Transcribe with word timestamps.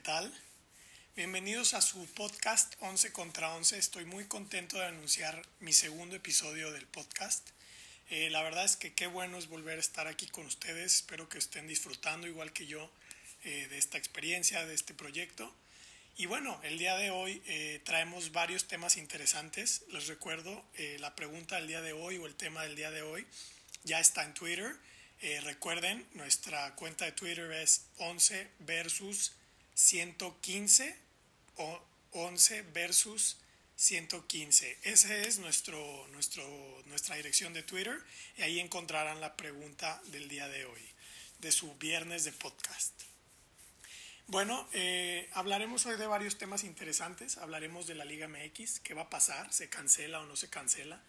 tal? 0.00 0.32
Bienvenidos 1.14 1.74
a 1.74 1.82
su 1.82 2.06
podcast 2.14 2.74
11 2.80 3.12
contra 3.12 3.54
11. 3.54 3.76
Estoy 3.76 4.06
muy 4.06 4.24
contento 4.24 4.78
de 4.78 4.86
anunciar 4.86 5.42
mi 5.58 5.74
segundo 5.74 6.16
episodio 6.16 6.72
del 6.72 6.86
podcast. 6.86 7.50
Eh, 8.08 8.30
la 8.30 8.42
verdad 8.42 8.64
es 8.64 8.76
que 8.76 8.94
qué 8.94 9.06
bueno 9.06 9.36
es 9.36 9.48
volver 9.48 9.76
a 9.76 9.80
estar 9.80 10.06
aquí 10.06 10.26
con 10.28 10.46
ustedes. 10.46 10.96
Espero 10.96 11.28
que 11.28 11.36
estén 11.36 11.68
disfrutando 11.68 12.26
igual 12.26 12.52
que 12.54 12.66
yo 12.66 12.90
eh, 13.44 13.66
de 13.68 13.76
esta 13.76 13.98
experiencia, 13.98 14.64
de 14.64 14.74
este 14.74 14.94
proyecto. 14.94 15.54
Y 16.16 16.24
bueno, 16.24 16.58
el 16.62 16.78
día 16.78 16.96
de 16.96 17.10
hoy 17.10 17.42
eh, 17.46 17.82
traemos 17.84 18.32
varios 18.32 18.68
temas 18.68 18.96
interesantes. 18.96 19.82
Les 19.90 20.06
recuerdo, 20.06 20.64
la 20.98 21.14
pregunta 21.14 21.56
del 21.56 21.66
día 21.66 21.82
de 21.82 21.92
hoy 21.92 22.16
o 22.16 22.26
el 22.26 22.36
tema 22.36 22.62
del 22.62 22.74
día 22.74 22.90
de 22.90 23.02
hoy 23.02 23.26
ya 23.84 24.00
está 24.00 24.24
en 24.24 24.32
Twitter. 24.32 24.76
recuerden, 25.42 26.06
nuestra 26.14 26.74
cuenta 26.74 27.04
de 27.04 27.12
Twitter 27.12 27.52
es 27.52 27.84
11 27.98 28.50
versus 28.60 29.32
115 29.80 30.94
o 31.56 31.82
11 32.12 32.62
versus 32.74 33.38
115. 33.76 34.78
Esa 34.82 35.16
es 35.16 35.38
nuestro, 35.38 36.06
nuestro, 36.08 36.44
nuestra 36.86 37.16
dirección 37.16 37.54
de 37.54 37.62
Twitter 37.62 37.98
y 38.36 38.42
ahí 38.42 38.60
encontrarán 38.60 39.20
la 39.22 39.36
pregunta 39.36 40.00
del 40.08 40.28
día 40.28 40.48
de 40.48 40.66
hoy, 40.66 40.82
de 41.38 41.50
su 41.50 41.74
viernes 41.76 42.24
de 42.24 42.32
podcast. 42.32 42.92
Bueno, 44.26 44.68
eh, 44.74 45.30
hablaremos 45.32 45.86
hoy 45.86 45.96
de 45.96 46.06
varios 46.06 46.36
temas 46.36 46.62
interesantes. 46.62 47.38
Hablaremos 47.38 47.86
de 47.86 47.94
la 47.94 48.04
Liga 48.04 48.28
MX, 48.28 48.80
qué 48.80 48.92
va 48.92 49.02
a 49.02 49.10
pasar, 49.10 49.50
se 49.50 49.70
cancela 49.70 50.20
o 50.20 50.26
no 50.26 50.36
se 50.36 50.50
cancela. 50.50 51.02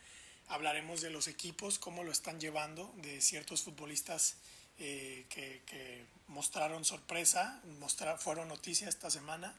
Hablaremos 0.48 1.02
de 1.02 1.10
los 1.10 1.28
equipos, 1.28 1.78
cómo 1.78 2.04
lo 2.04 2.12
están 2.12 2.40
llevando, 2.40 2.94
de 2.98 3.22
ciertos 3.22 3.64
futbolistas 3.64 4.38
eh, 4.78 5.26
que, 5.30 6.06
mostraron 6.28 6.86
sorpresa, 6.86 7.62
fueron 8.18 8.48
noticias 8.48 8.90
esta 8.90 9.12
semana. 9.12 9.54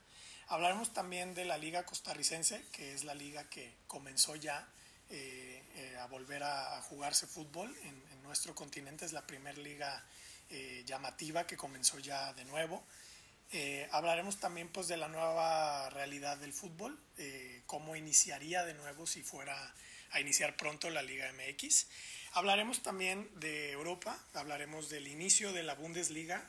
Hablaremos 0.49 0.93
también 0.95 1.35
de 1.35 1.45
la 1.45 1.59
liga 1.59 1.85
costarricense, 1.85 2.65
que 2.73 2.95
es 2.95 3.05
la 3.05 3.15
liga 3.15 3.45
que 3.51 3.75
comenzó 3.87 4.37
ya 4.37 4.67
eh, 5.11 5.63
eh, 5.75 5.97
a 6.01 6.07
volver 6.07 6.43
a, 6.43 6.81
jugarse 6.83 7.27
fútbol 7.27 7.77
en, 7.85 8.23
nuestro 8.23 8.55
continente, 8.55 9.05
es 9.05 9.13
la 9.13 9.27
primera 9.27 9.59
liga 9.59 10.03
llamativa 10.87 11.47
que 11.47 11.57
comenzó 11.57 11.99
ya 11.99 12.33
de 12.33 12.45
nuevo. 12.47 12.83
hablaremos 13.91 14.39
también 14.39 14.69
pues 14.69 14.89
de 14.89 14.97
la 14.97 15.09
nueva 15.09 15.91
realidad 15.91 16.39
del 16.39 16.55
fútbol, 16.55 16.99
cómo 17.67 17.97
iniciaría 17.97 18.65
de 18.65 18.73
nuevo 18.75 19.07
si 19.07 19.23
fuera 19.23 19.75
a 20.13 20.21
iniciar 20.21 20.57
pronto 20.57 20.91
la 20.91 21.03
Liga 21.03 21.31
MX. 21.33 21.87
Hablaremos 22.33 22.83
también 22.83 23.29
de 23.41 23.73
Europa, 23.73 24.19
hablaremos 24.35 24.89
del 24.89 25.09
inicio 25.09 25.53
de 25.53 25.63
la 25.63 25.75
Bundesliga. 25.75 26.43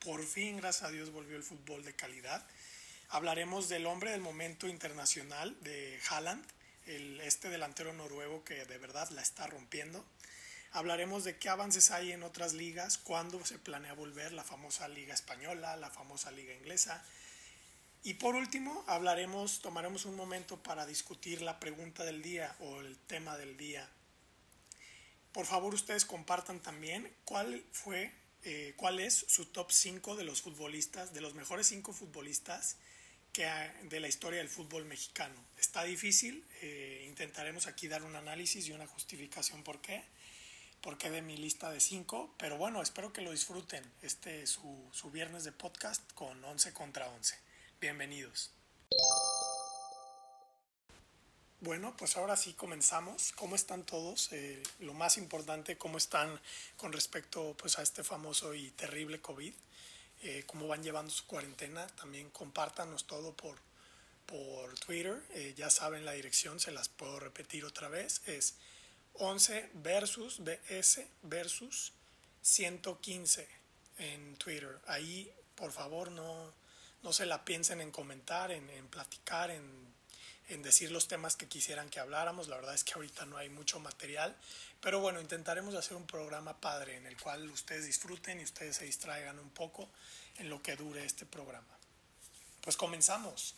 Por 0.00 0.26
fin, 0.26 0.56
gracias 0.56 0.88
a 0.88 0.92
Dios, 0.92 1.10
volvió 1.10 1.36
el 1.36 1.42
fútbol 1.42 1.84
de 1.84 1.94
calidad. 1.94 2.44
Hablaremos 3.10 3.68
del 3.68 3.86
hombre 3.86 4.12
del 4.12 4.20
momento 4.20 4.66
internacional 4.66 5.56
de 5.62 6.00
Haaland, 6.08 6.44
el, 6.86 7.20
este 7.20 7.48
delantero 7.48 7.92
noruego 7.92 8.44
que 8.44 8.64
de 8.64 8.78
verdad 8.78 9.08
la 9.10 9.22
está 9.22 9.46
rompiendo. 9.46 10.04
Hablaremos 10.72 11.24
de 11.24 11.36
qué 11.36 11.48
avances 11.48 11.90
hay 11.90 12.12
en 12.12 12.22
otras 12.22 12.52
ligas, 12.52 12.96
cuándo 12.98 13.44
se 13.44 13.58
planea 13.58 13.92
volver 13.92 14.32
la 14.32 14.44
famosa 14.44 14.88
liga 14.88 15.14
española, 15.14 15.76
la 15.76 15.90
famosa 15.90 16.30
liga 16.30 16.54
inglesa. 16.54 17.04
Y 18.02 18.14
por 18.14 18.34
último, 18.34 18.84
hablaremos, 18.86 19.60
tomaremos 19.60 20.04
un 20.04 20.16
momento 20.16 20.62
para 20.62 20.86
discutir 20.86 21.42
la 21.42 21.60
pregunta 21.60 22.04
del 22.04 22.22
día 22.22 22.56
o 22.60 22.80
el 22.80 22.96
tema 22.98 23.36
del 23.36 23.56
día 23.56 23.88
por 25.32 25.46
favor, 25.46 25.74
ustedes 25.74 26.04
compartan 26.04 26.60
también 26.60 27.12
cuál 27.24 27.64
fue, 27.72 28.12
eh, 28.42 28.74
cuál 28.76 28.98
es 28.98 29.14
su 29.28 29.46
top 29.46 29.70
5 29.70 30.16
de 30.16 30.24
los 30.24 30.42
futbolistas, 30.42 31.12
de 31.12 31.20
los 31.20 31.34
mejores 31.34 31.68
5 31.68 31.92
futbolistas 31.92 32.76
que 33.32 33.46
de 33.84 34.00
la 34.00 34.08
historia 34.08 34.40
del 34.40 34.48
fútbol 34.48 34.86
mexicano. 34.86 35.36
Está 35.56 35.84
difícil, 35.84 36.44
eh, 36.62 37.04
intentaremos 37.06 37.68
aquí 37.68 37.86
dar 37.86 38.02
un 38.02 38.16
análisis 38.16 38.66
y 38.66 38.72
una 38.72 38.88
justificación 38.88 39.62
por 39.62 39.80
qué, 39.80 40.02
por 40.80 40.98
qué 40.98 41.10
de 41.10 41.22
mi 41.22 41.36
lista 41.36 41.70
de 41.70 41.78
5, 41.78 42.34
pero 42.36 42.56
bueno, 42.56 42.82
espero 42.82 43.12
que 43.12 43.20
lo 43.20 43.30
disfruten, 43.30 43.84
este 44.02 44.48
su, 44.48 44.88
su 44.92 45.12
viernes 45.12 45.44
de 45.44 45.52
podcast 45.52 46.12
con 46.14 46.42
11 46.42 46.72
contra 46.72 47.08
11. 47.08 47.49
Bienvenidos. 47.80 48.50
Bueno, 51.60 51.96
pues 51.96 52.18
ahora 52.18 52.36
sí 52.36 52.52
comenzamos. 52.52 53.32
¿Cómo 53.32 53.56
están 53.56 53.86
todos? 53.86 54.30
Eh, 54.32 54.62
lo 54.80 54.92
más 54.92 55.16
importante, 55.16 55.78
¿cómo 55.78 55.96
están 55.96 56.38
con 56.76 56.92
respecto 56.92 57.56
pues, 57.56 57.78
a 57.78 57.82
este 57.82 58.04
famoso 58.04 58.52
y 58.52 58.70
terrible 58.72 59.22
COVID? 59.22 59.54
Eh, 60.22 60.44
¿Cómo 60.46 60.68
van 60.68 60.82
llevando 60.82 61.10
su 61.10 61.26
cuarentena? 61.26 61.86
También 61.96 62.28
compártanos 62.28 63.06
todo 63.06 63.32
por, 63.32 63.56
por 64.26 64.78
Twitter. 64.78 65.22
Eh, 65.30 65.54
ya 65.56 65.70
saben 65.70 66.04
la 66.04 66.12
dirección, 66.12 66.60
se 66.60 66.72
las 66.72 66.90
puedo 66.90 67.18
repetir 67.18 67.64
otra 67.64 67.88
vez. 67.88 68.20
Es 68.26 68.56
11 69.14 69.70
versus 69.76 70.40
BS 70.40 71.08
versus 71.22 71.94
115 72.42 73.48
en 73.96 74.36
Twitter. 74.36 74.78
Ahí, 74.86 75.32
por 75.54 75.72
favor, 75.72 76.10
no, 76.10 76.59
no 77.02 77.12
se 77.12 77.26
la 77.26 77.44
piensen 77.44 77.80
en 77.80 77.90
comentar, 77.90 78.50
en, 78.50 78.66
platicar, 78.88 79.50
en 79.50 79.90
en 80.50 80.62
decir 80.62 80.90
los 80.90 81.06
temas 81.06 81.36
que 81.36 81.46
quisieran 81.46 81.88
que 81.88 82.00
habláramos. 82.00 82.48
La 82.48 82.56
verdad 82.56 82.74
es 82.74 82.84
que 82.84 82.94
ahorita 82.94 83.24
no 83.26 83.36
hay 83.36 83.48
mucho 83.48 83.78
material, 83.78 84.36
pero 84.80 85.00
bueno, 85.00 85.20
intentaremos 85.20 85.74
hacer 85.74 85.96
un 85.96 86.06
programa 86.06 86.60
padre 86.60 86.96
en 86.96 87.06
el 87.06 87.16
cual 87.16 87.48
ustedes 87.50 87.86
disfruten 87.86 88.40
y 88.40 88.44
ustedes 88.44 88.76
se 88.76 88.84
distraigan 88.84 89.38
un 89.38 89.50
poco 89.50 89.88
en 90.38 90.50
lo 90.50 90.60
que 90.62 90.76
dure 90.76 91.04
este 91.04 91.24
programa. 91.24 91.78
Pues 92.62 92.76
comenzamos. 92.76 93.54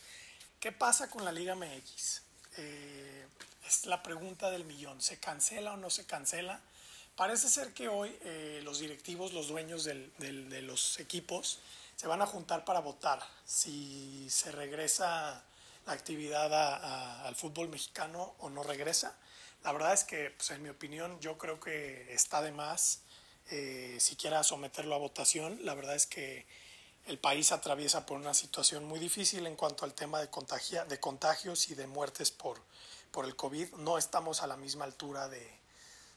¿Qué 0.59 0.71
pasa 0.71 1.09
con 1.09 1.25
la 1.25 1.31
Liga 1.31 1.55
MX? 1.55 2.21
Eh, 2.57 3.25
es 3.67 3.85
la 3.87 4.03
pregunta 4.03 4.51
del 4.51 4.63
millón. 4.63 5.01
¿Se 5.01 5.19
cancela 5.19 5.73
o 5.73 5.77
no 5.77 5.89
se 5.89 6.05
cancela? 6.05 6.61
Parece 7.15 7.49
ser 7.49 7.73
que 7.73 7.87
hoy 7.87 8.15
eh, 8.21 8.61
los 8.63 8.79
directivos, 8.79 9.33
los 9.33 9.47
dueños 9.47 9.83
de 9.83 10.61
los 10.61 10.99
equipos, 10.99 11.59
se 12.03 12.09
van 12.09 12.21
a 12.21 12.25
juntar 12.25 12.65
para 12.65 12.81
votar 12.81 13.21
si 13.45 14.29
se 14.29 14.51
regresa 14.51 15.41
la 15.85 15.93
actividad 15.93 17.25
al 17.25 17.33
fútbol 17.33 17.69
mexicano 17.69 18.35
o 18.39 18.49
no 18.49 18.61
regresa. 18.61 19.15
La 19.63 19.71
verdad 19.71 19.93
es 19.93 20.03
que, 20.03 20.31
pues, 20.31 20.51
en 20.51 20.61
mi 20.63 20.67
opinión, 20.67 21.17
yo 21.21 21.37
creo 21.37 21.61
que 21.61 22.13
está 22.13 22.41
de 22.41 22.51
más 22.51 23.03
eh, 23.51 23.95
siquiera 24.01 24.43
someterlo 24.43 24.95
a 24.95 24.97
votación. 24.97 25.57
La 25.63 25.75
verdad 25.75 25.95
es 25.95 26.05
que 26.05 26.45
el 27.05 27.19
país 27.19 27.53
atraviesa 27.53 28.05
por 28.05 28.17
una 28.17 28.33
situación 28.33 28.83
muy 28.83 28.99
difícil 28.99 29.47
en 29.47 29.55
cuanto 29.55 29.85
al 29.85 29.93
tema 29.93 30.19
de, 30.19 30.29
contagia, 30.29 30.83
de 30.83 30.99
contagios 30.99 31.69
y 31.69 31.75
de 31.75 31.87
muertes 31.87 32.31
por, 32.31 32.59
por 33.11 33.23
el 33.23 33.37
COVID. 33.37 33.75
No 33.75 33.97
estamos 33.97 34.41
a 34.41 34.47
la 34.47 34.57
misma 34.57 34.83
altura 34.83 35.29
de, 35.29 35.49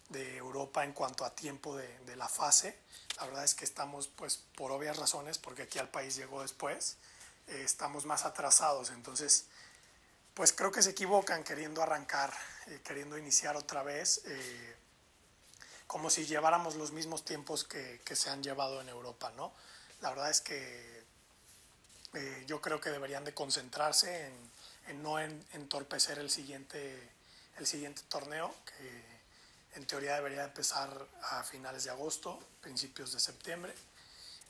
de 0.09 0.37
Europa 0.37 0.85
en 0.85 0.93
cuanto 0.93 1.25
a 1.25 1.35
tiempo 1.35 1.77
de, 1.77 1.99
de, 2.01 2.17
la 2.17 2.29
fase. 2.29 2.77
La 3.17 3.27
verdad 3.27 3.45
es 3.45 3.55
que 3.55 3.65
estamos, 3.65 4.09
pues, 4.09 4.43
por 4.57 4.73
obvias 4.73 4.97
razones, 4.97 5.39
porque 5.39 5.63
aquí 5.63 5.79
al 5.79 5.89
país 5.89 6.17
llegó 6.17 6.43
después, 6.43 6.97
eh, 7.49 7.63
estamos 7.65 8.05
más 8.05 8.25
atrasados. 8.25 8.91
Entonces, 8.91 9.47
pues 10.35 10.53
creo 10.53 10.71
que 10.71 10.83
se 10.83 10.91
equivocan 10.91 11.43
queriendo 11.43 11.83
arrancar, 11.83 12.33
eh, 12.67 12.81
queriendo 12.85 13.17
iniciar 13.17 13.57
otra 13.57 13.83
vez, 13.83 14.21
eh, 14.27 14.77
como 15.87 16.11
si 16.11 16.27
lleváramos 16.27 16.75
los 16.75 16.93
mismos 16.93 17.25
tiempos 17.25 17.65
que, 17.65 18.01
se 18.15 18.29
han 18.29 18.43
llevado 18.43 18.81
en 18.83 18.89
Europa, 18.89 19.33
¿no? 19.37 19.53
La 20.03 20.11
verdad 20.11 20.31
es 20.31 20.41
que 20.41 20.97
yo 22.47 22.63
creo 22.63 22.81
que 22.81 22.89
deberían 22.89 23.25
de 23.25 23.35
concentrarse 23.35 24.31
en, 24.87 25.03
no 25.03 25.19
entorpecer 25.19 26.19
el 26.19 26.31
siguiente, 26.31 27.11
el 27.59 27.67
siguiente 27.67 28.03
torneo, 28.09 28.55
en 29.77 29.87
teoría 29.87 30.17
debería 30.17 30.45
empezar 30.45 30.91
a 31.31 31.45
finales 31.45 31.85
de 31.85 31.91
agosto, 31.91 32.39
principios 32.61 33.13
de 33.13 33.21
septiembre. 33.21 33.73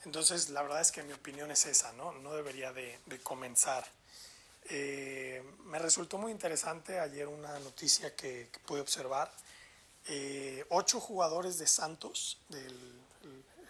Entonces, 0.05 0.49
la 0.49 0.61
verdad 0.63 0.81
es 0.81 0.91
que 0.91 1.03
mi 1.03 1.13
opinión 1.13 1.51
es 1.51 1.65
esa, 1.65 1.91
¿no? 1.93 2.11
No 2.13 2.33
debería 2.33 2.73
de 2.73 2.99
comenzar. 3.23 3.85
Eh, 4.69 5.41
me 5.65 5.79
resultó 5.79 6.17
muy 6.17 6.31
interesante 6.31 6.99
ayer 6.99 7.27
una 7.27 7.57
noticia 7.59 8.15
que, 8.15 8.49
pude 8.65 8.81
observar. 8.81 9.31
Eh, 10.07 10.65
ocho 10.69 10.99
jugadores 10.99 11.57
de 11.57 11.67
Santos, 11.67 12.39
del 12.49 12.75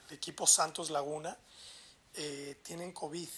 equipo 0.10 0.48
Santos 0.48 0.90
Laguna, 0.90 1.38
eh, 2.16 2.58
tienen 2.64 2.92
COVID, 2.94 3.30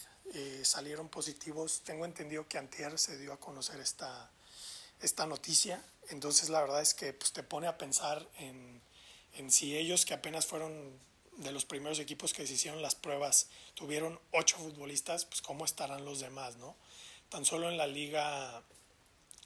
salieron 0.64 1.10
positivos. 1.10 1.82
Tengo 1.84 2.06
entendido 2.06 2.48
que 2.48 2.58
antier 2.58 2.98
se 3.00 3.18
dio 3.18 3.34
a 3.34 3.40
conocer 3.40 3.80
esta, 3.80 4.30
esta 5.02 5.26
noticia. 5.26 5.84
Entonces 6.10 6.50
la 6.50 6.62
verdad 6.62 6.82
es 6.82 6.94
que 6.94 7.14
pues, 7.14 7.32
te 7.32 7.44
pone 7.44 7.68
a 7.68 7.78
pensar 7.78 8.28
en, 8.40 8.82
en 9.36 9.52
si 9.52 9.78
ellos 9.78 10.06
que 10.06 10.14
apenas 10.14 10.46
fueron 10.46 11.00
de 11.40 11.52
los 11.52 11.66
primeros 11.66 12.00
equipos 12.00 12.34
que 12.34 12.46
se 12.46 12.54
hicieron 12.54 12.82
las 12.82 12.96
pruebas, 12.96 13.48
tuvieron 13.74 14.20
ocho 14.32 14.58
futbolistas, 14.58 15.26
pues 15.26 15.42
cómo 15.42 15.66
estarán 15.66 16.04
los 16.04 16.20
demás, 16.20 16.58
¿no? 16.58 16.76
Tan 17.30 17.46
solo 17.46 17.70
en 17.70 17.78
la 17.78 17.88
liga, 17.88 18.62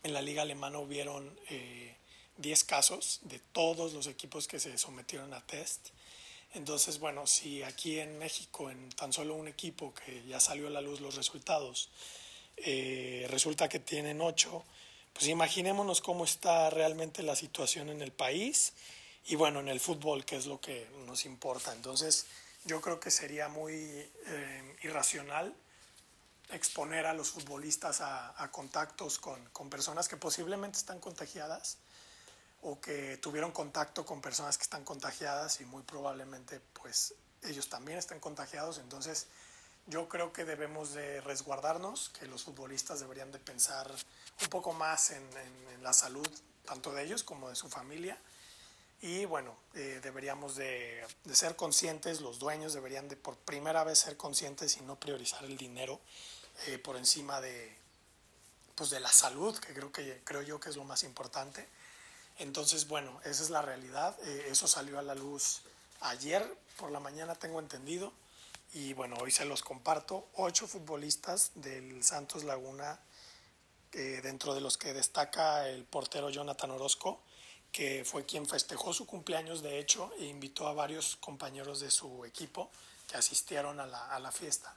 en 0.01 0.13
la 0.13 0.21
liga 0.21 0.41
alemana 0.41 0.79
hubieron 0.79 1.37
10 2.37 2.61
eh, 2.61 2.65
casos 2.65 3.19
de 3.23 3.39
todos 3.39 3.93
los 3.93 4.07
equipos 4.07 4.47
que 4.47 4.59
se 4.59 4.77
sometieron 4.77 5.33
a 5.33 5.45
test. 5.45 5.89
Entonces, 6.53 6.99
bueno, 6.99 7.27
si 7.27 7.63
aquí 7.63 7.99
en 7.99 8.17
México, 8.17 8.69
en 8.69 8.89
tan 8.89 9.11
solo 9.11 9.35
un 9.35 9.47
equipo 9.47 9.93
que 9.93 10.23
ya 10.27 10.39
salió 10.39 10.67
a 10.67 10.71
la 10.71 10.81
luz 10.81 11.01
los 11.01 11.15
resultados, 11.15 11.89
eh, 12.57 13.27
resulta 13.29 13.69
que 13.69 13.79
tienen 13.79 14.21
ocho, 14.21 14.63
pues 15.13 15.27
imaginémonos 15.27 16.01
cómo 16.01 16.25
está 16.25 16.69
realmente 16.69 17.23
la 17.23 17.35
situación 17.35 17.89
en 17.89 18.01
el 18.01 18.11
país 18.11 18.73
y 19.25 19.35
bueno, 19.35 19.59
en 19.59 19.69
el 19.69 19.79
fútbol, 19.79 20.25
que 20.25 20.35
es 20.35 20.45
lo 20.45 20.59
que 20.59 20.89
nos 21.05 21.25
importa. 21.25 21.71
Entonces, 21.73 22.25
yo 22.65 22.81
creo 22.81 22.99
que 22.99 23.11
sería 23.11 23.47
muy 23.47 23.73
eh, 23.73 24.77
irracional 24.83 25.55
exponer 26.49 27.05
a 27.05 27.13
los 27.13 27.29
futbolistas 27.29 28.01
a, 28.01 28.49
contactos 28.51 29.17
con, 29.17 29.43
con, 29.49 29.69
personas 29.69 30.07
que 30.07 30.17
posiblemente 30.17 30.77
están 30.77 30.99
contagiadas 30.99 31.77
o 32.61 32.79
que 32.79 33.17
tuvieron 33.17 33.51
contacto 33.51 34.05
con 34.05 34.21
personas 34.21 34.57
que 34.57 34.63
están 34.63 34.83
contagiadas 34.83 35.61
y 35.61 35.65
muy 35.65 35.83
probablemente 35.83 36.59
pues 36.73 37.15
ellos 37.43 37.69
también 37.69 37.97
están 37.97 38.19
contagiados. 38.19 38.77
Entonces 38.77 39.27
yo 39.87 40.07
creo 40.07 40.31
que 40.31 40.45
debemos 40.45 40.93
de 40.93 41.21
resguardarnos, 41.21 42.09
que 42.09 42.27
los 42.27 42.43
futbolistas 42.43 42.99
deberían 42.99 43.31
de 43.31 43.39
pensar 43.39 43.91
un 44.41 44.47
poco 44.49 44.73
más 44.73 45.11
en, 45.11 45.23
la 45.81 45.93
salud 45.93 46.27
tanto 46.65 46.93
de 46.93 47.03
ellos 47.03 47.23
como 47.23 47.49
de 47.49 47.55
su 47.55 47.67
familia. 47.67 48.17
Y 49.01 49.25
bueno, 49.25 49.53
eh, 49.73 49.99
deberíamos 50.01 50.55
de, 50.55 51.05
de, 51.25 51.35
ser 51.35 51.57
conscientes, 51.57 52.21
los 52.21 52.39
dueños 52.39 52.73
deberían 52.73 53.09
de 53.09 53.17
por 53.17 53.35
primera 53.35 53.83
vez 53.83 53.99
ser 53.99 54.15
conscientes 54.15 54.77
y 54.77 54.81
no 54.81 54.97
priorizar 54.97 55.43
el 55.43 55.57
dinero 55.57 55.99
eh, 56.67 56.77
por 56.77 56.95
encima 56.95 57.41
de, 57.41 57.75
pues 58.75 58.89
de 58.89 58.99
la 58.99 59.11
salud, 59.11 59.57
que 59.57 59.73
creo, 59.73 59.91
que 59.91 60.21
creo 60.23 60.41
yo 60.41 60.59
que 60.59 60.69
es 60.69 60.75
lo 60.75 60.83
más 60.83 61.03
importante. 61.03 61.67
Entonces, 62.39 62.87
bueno, 62.87 63.19
esa 63.25 63.43
es 63.43 63.49
la 63.49 63.61
realidad. 63.61 64.17
Eh, 64.23 64.47
eso 64.49 64.67
salió 64.67 64.99
a 64.99 65.01
la 65.01 65.15
luz 65.15 65.61
ayer 66.01 66.43
por 66.77 66.91
la 66.91 66.99
mañana, 66.99 67.35
tengo 67.35 67.59
entendido. 67.59 68.11
Y 68.73 68.93
bueno, 68.93 69.15
hoy 69.21 69.31
se 69.31 69.45
los 69.45 69.61
comparto. 69.61 70.27
Ocho 70.35 70.67
futbolistas 70.67 71.51
del 71.55 72.03
Santos 72.03 72.43
Laguna, 72.43 72.99
eh, 73.93 74.21
dentro 74.21 74.53
de 74.53 74.61
los 74.61 74.77
que 74.77 74.93
destaca 74.93 75.67
el 75.69 75.83
portero 75.85 76.29
Jonathan 76.29 76.71
Orozco, 76.71 77.23
que 77.71 78.03
fue 78.05 78.25
quien 78.25 78.47
festejó 78.47 78.93
su 78.93 79.05
cumpleaños, 79.05 79.61
de 79.63 79.79
hecho, 79.79 80.11
e 80.19 80.25
invitó 80.25 80.67
a 80.67 80.73
varios 80.73 81.15
compañeros 81.17 81.79
de 81.79 81.89
su 81.89 82.25
equipo 82.25 82.69
que 83.07 83.17
asistieron 83.17 83.79
a 83.79 83.87
la, 83.87 84.07
a 84.07 84.19
la 84.19 84.31
fiesta. 84.31 84.75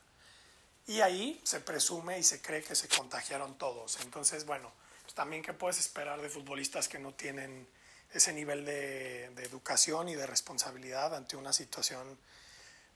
Y 0.87 1.01
ahí 1.01 1.39
se 1.43 1.59
presume 1.59 2.17
y 2.17 2.23
se 2.23 2.41
cree 2.41 2.63
que 2.63 2.75
se 2.75 2.87
contagiaron 2.87 3.57
todos. 3.57 3.99
Entonces, 4.01 4.45
bueno, 4.45 4.71
también 5.13 5.43
qué 5.43 5.53
puedes 5.53 5.79
esperar 5.79 6.21
de 6.21 6.29
futbolistas 6.29 6.87
que 6.87 6.99
no 6.99 7.13
tienen 7.13 7.67
ese 8.13 8.33
nivel 8.33 8.65
de, 8.65 9.25
educación 9.43 10.09
y 10.09 10.15
de 10.15 10.25
responsabilidad 10.27 11.15
ante 11.15 11.35
una 11.35 11.53
situación 11.53 12.17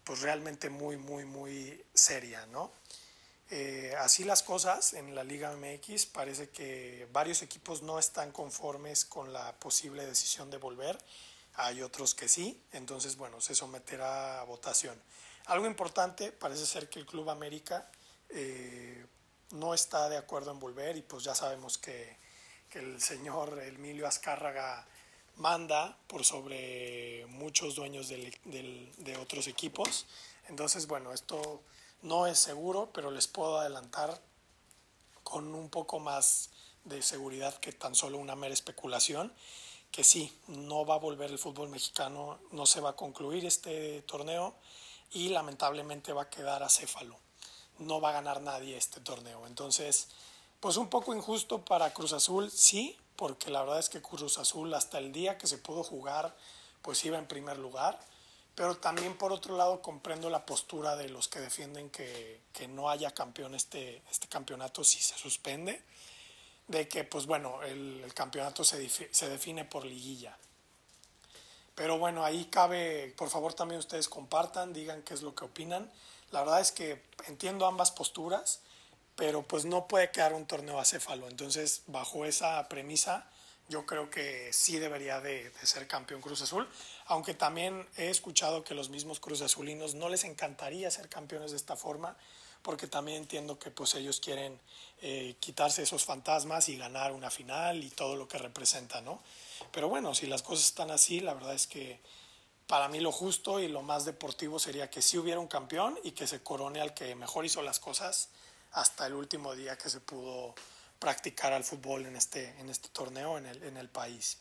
pues 0.04 0.22
realmente 0.22 0.70
muy, 0.70 0.98
muy, 0.98 1.26
muy 1.26 1.84
seria, 1.94 2.46
¿no? 2.48 2.72
Eh, 3.54 3.94
así 4.00 4.24
las 4.24 4.44
cosas 4.44 4.94
en 4.94 5.14
la 5.14 5.26
Liga 5.26 5.54
MX, 5.54 6.06
parece 6.06 6.50
que 6.52 7.06
varios 7.12 7.42
equipos 7.42 7.82
no 7.82 8.00
están 8.00 8.32
conformes 8.32 9.04
con 9.04 9.34
la 9.34 9.52
posible 9.60 10.06
decisión 10.06 10.50
de 10.50 10.56
volver, 10.56 10.98
hay 11.56 11.82
otros 11.82 12.16
que 12.16 12.30
sí, 12.30 12.64
entonces 12.72 13.18
bueno, 13.18 13.42
se 13.42 13.54
someterá 13.54 14.40
a 14.40 14.46
votación. 14.46 14.98
Algo 15.48 15.68
importante, 15.68 16.32
parece 16.32 16.66
ser 16.66 16.88
que 16.88 17.00
el 17.00 17.06
Club 17.06 17.30
América 17.30 17.92
eh, 18.30 19.06
no 19.50 19.74
está 19.74 20.08
de 20.08 20.16
acuerdo 20.16 20.52
en 20.52 20.60
volver 20.62 20.96
y 20.96 21.02
pues 21.02 21.26
ya 21.26 21.36
sabemos 21.36 21.78
que, 21.78 22.22
el 22.72 23.02
señor 23.02 23.62
Emilio 23.62 24.08
Azcárraga 24.08 24.88
manda 25.36 25.98
por 26.08 26.24
sobre 26.24 27.26
muchos 27.28 27.76
dueños 27.76 28.08
de 28.08 29.18
otros 29.20 29.48
equipos. 29.48 30.08
Entonces, 30.48 30.88
bueno, 30.88 31.12
esto 31.12 31.64
no 32.02 32.28
es 32.28 32.40
seguro, 32.40 32.90
pero 32.94 33.12
les 33.12 33.28
puedo 33.28 33.60
adelantar 33.60 34.22
con 35.24 35.54
un 35.54 35.70
poco 35.70 36.00
más 36.00 36.50
de 36.84 37.02
seguridad 37.02 37.56
que 37.58 37.72
tan 37.72 37.96
solo 37.96 38.18
una 38.18 38.36
mera 38.36 38.54
especulación, 38.54 39.34
que 39.92 40.04
sí, 40.04 40.34
no 40.48 40.86
va 40.86 40.96
a 40.96 41.00
volver 41.00 41.32
el 41.32 41.40
fútbol 41.40 41.70
mexicano, 41.70 42.40
no 42.52 42.66
se 42.66 42.82
va 42.82 42.92
a 42.92 42.96
concluir 42.96 43.46
este 43.46 44.02
torneo 44.04 44.56
y 45.12 45.30
lamentablemente 45.30 46.14
va 46.14 46.24
a 46.24 46.30
quedar 46.30 46.64
acéfalo 46.64 47.18
no 47.82 48.00
va 48.00 48.10
a 48.10 48.14
ganar 48.14 48.42
nadie 48.42 48.78
este 48.78 49.00
torneo. 49.00 49.46
Entonces, 49.48 50.10
pues 50.60 50.78
un 50.78 50.90
poco 50.90 51.14
injusto 51.14 51.64
para 51.64 51.94
Cruz 51.94 52.14
Azul, 52.14 52.52
sí, 52.52 52.98
porque 53.16 53.50
la 53.52 53.62
verdad 53.62 53.80
es 53.80 53.90
que 53.90 54.02
Cruz 54.02 54.38
Azul 54.38 54.74
hasta 54.74 54.98
el 54.98 55.12
día 55.12 55.38
que 55.38 55.48
se 55.48 55.58
pudo 55.58 55.84
jugar, 55.84 56.36
pues 56.82 57.04
iba 57.06 57.18
en 57.18 57.28
primer 57.28 57.58
lugar. 57.58 58.00
Pero 58.56 58.78
también 58.78 59.18
por 59.18 59.32
otro 59.32 59.56
lado 59.56 59.82
comprendo 59.82 60.30
la 60.30 60.46
postura 60.46 60.96
de 60.96 61.10
los 61.10 61.28
que 61.28 61.40
defienden 61.40 61.90
que, 61.90 62.42
no 62.70 62.90
haya 62.90 63.12
campeón 63.12 63.56
este, 63.56 64.04
este 64.12 64.28
campeonato 64.28 64.84
si 64.84 65.02
se 65.02 65.18
suspende, 65.18 65.82
de 66.68 66.88
que 66.88 67.04
pues 67.04 67.26
bueno, 67.26 67.64
el, 67.64 68.02
el 68.04 68.14
campeonato 68.14 68.64
se, 68.64 68.88
se 68.90 69.30
define 69.30 69.66
por 69.66 69.86
liguilla. 69.86 70.38
Pero 71.76 71.98
bueno, 71.98 72.24
ahí 72.24 72.46
cabe, 72.46 73.14
por 73.18 73.30
favor 73.30 73.54
también 73.54 73.80
ustedes 73.80 74.10
compartan, 74.10 74.74
digan 74.74 75.02
qué 75.02 75.14
es 75.14 75.22
lo 75.22 75.34
que 75.34 75.46
opinan. 75.46 75.92
La 76.32 76.42
verdad 76.42 76.62
es 76.62 76.72
que 76.72 77.04
entiendo 77.28 77.66
ambas 77.66 77.92
posturas, 77.92 78.62
pero 79.16 79.44
pues 79.44 79.66
no 79.66 79.88
puede 79.88 80.12
quedar 80.12 80.34
un 80.34 80.46
torneo 80.46 80.80
acéfalo. 80.80 81.28
Entonces, 81.28 81.84
bajo 81.88 82.26
esa 82.26 82.68
premisa, 82.70 83.30
yo 83.72 83.86
creo 83.86 84.10
que 84.10 84.52
sí 84.52 84.78
debería 84.78 85.22
de, 85.22 85.50
ser 85.64 85.88
campeón 85.88 86.22
Cruz 86.22 86.42
Azul, 86.42 86.68
aunque 87.06 87.34
también 87.34 87.88
he 87.96 88.10
escuchado 88.10 88.66
que 88.66 88.76
los 88.76 88.90
mismos 88.90 89.22
Cruz 89.22 89.42
Azulinos 89.42 89.96
no 89.96 90.10
les 90.10 90.26
encantaría 90.26 90.92
ser 90.92 91.08
campeones 91.08 91.52
de 91.52 91.58
esta 91.58 91.78
forma, 91.78 92.18
porque 92.62 92.88
también 92.88 93.18
entiendo 93.18 93.58
que 93.58 93.72
pues 93.72 93.96
ellos 93.96 94.20
quieren 94.20 94.60
eh, 95.02 95.36
quitarse 95.40 95.84
esos 95.84 96.04
fantasmas 96.04 96.68
y 96.68 96.78
ganar 96.78 97.14
una 97.14 97.32
final 97.32 97.82
y 97.84 97.90
todo 97.90 98.18
lo 98.18 98.28
que 98.28 98.38
representa, 98.38 99.00
¿no? 99.02 99.24
Pero 99.72 99.88
bueno, 99.88 100.14
si 100.14 100.28
las 100.28 100.44
cosas 100.44 100.66
están 100.66 100.92
así, 100.92 101.22
la 101.22 101.34
verdad 101.34 101.56
es 101.56 101.66
que 101.66 102.02
para 102.68 102.90
mí 102.90 103.00
lo 103.00 103.14
justo 103.14 103.60
y 103.62 103.70
lo 103.70 103.82
más 103.82 104.04
deportivo 104.04 104.60
sería 104.60 104.90
que 104.90 105.02
sí 105.02 105.18
hubiera 105.18 105.40
un 105.40 105.48
campeón 105.48 105.98
y 106.04 106.12
que 106.12 106.28
se 106.28 106.44
corone 106.44 106.82
al 106.82 106.94
que 106.94 107.16
mejor 107.16 107.46
hizo 107.46 107.62
las 107.62 107.80
cosas 107.80 108.30
hasta 108.74 109.08
el 109.08 109.14
último 109.14 109.56
día 109.56 109.78
que 109.78 109.90
se 109.90 110.02
pudo 110.02 110.56
practicar 111.02 111.52
al 111.52 111.64
fútbol 111.64 112.06
en 112.06 112.16
este, 112.16 112.48
en 112.60 112.70
este 112.70 112.88
torneo 112.90 113.40
en 113.40 113.48
el, 113.48 113.64
en 113.64 113.76
el 113.76 113.90
país. 113.90 114.38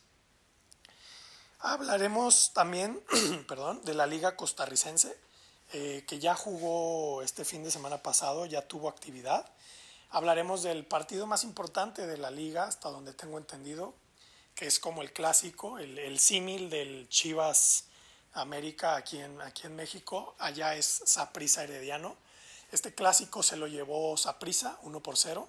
Hablaremos 1.58 2.52
también 2.52 3.02
perdón, 3.48 3.82
de 3.84 3.94
la 3.94 4.06
liga 4.06 4.36
costarricense, 4.36 5.18
eh, 5.72 6.04
que 6.06 6.18
ya 6.18 6.34
jugó 6.34 7.22
este 7.22 7.46
fin 7.46 7.64
de 7.64 7.70
semana 7.70 8.02
pasado, 8.02 8.44
ya 8.44 8.68
tuvo 8.68 8.90
actividad. 8.90 9.50
Hablaremos 10.10 10.62
del 10.62 10.84
partido 10.84 11.26
más 11.26 11.44
importante 11.44 12.06
de 12.06 12.18
la 12.18 12.30
liga, 12.30 12.64
hasta 12.64 12.90
donde 12.90 13.14
tengo 13.14 13.38
entendido, 13.38 13.94
que 14.54 14.66
es 14.66 14.78
como 14.78 15.00
el 15.00 15.14
clásico, 15.14 15.78
el, 15.78 15.98
el 15.98 16.18
símil 16.18 16.68
del 16.68 17.08
Chivas 17.08 17.84
América 18.34 18.96
aquí 18.96 19.18
en, 19.18 19.40
aquí 19.40 19.66
en 19.66 19.76
México, 19.76 20.34
allá 20.38 20.74
es 20.74 21.02
Saprisa 21.06 21.64
Herediano. 21.64 22.16
Este 22.70 22.94
clásico 22.94 23.42
se 23.42 23.56
lo 23.56 23.66
llevó 23.66 24.14
Saprisa, 24.18 24.78
1 24.82 25.00
por 25.00 25.16
0. 25.16 25.48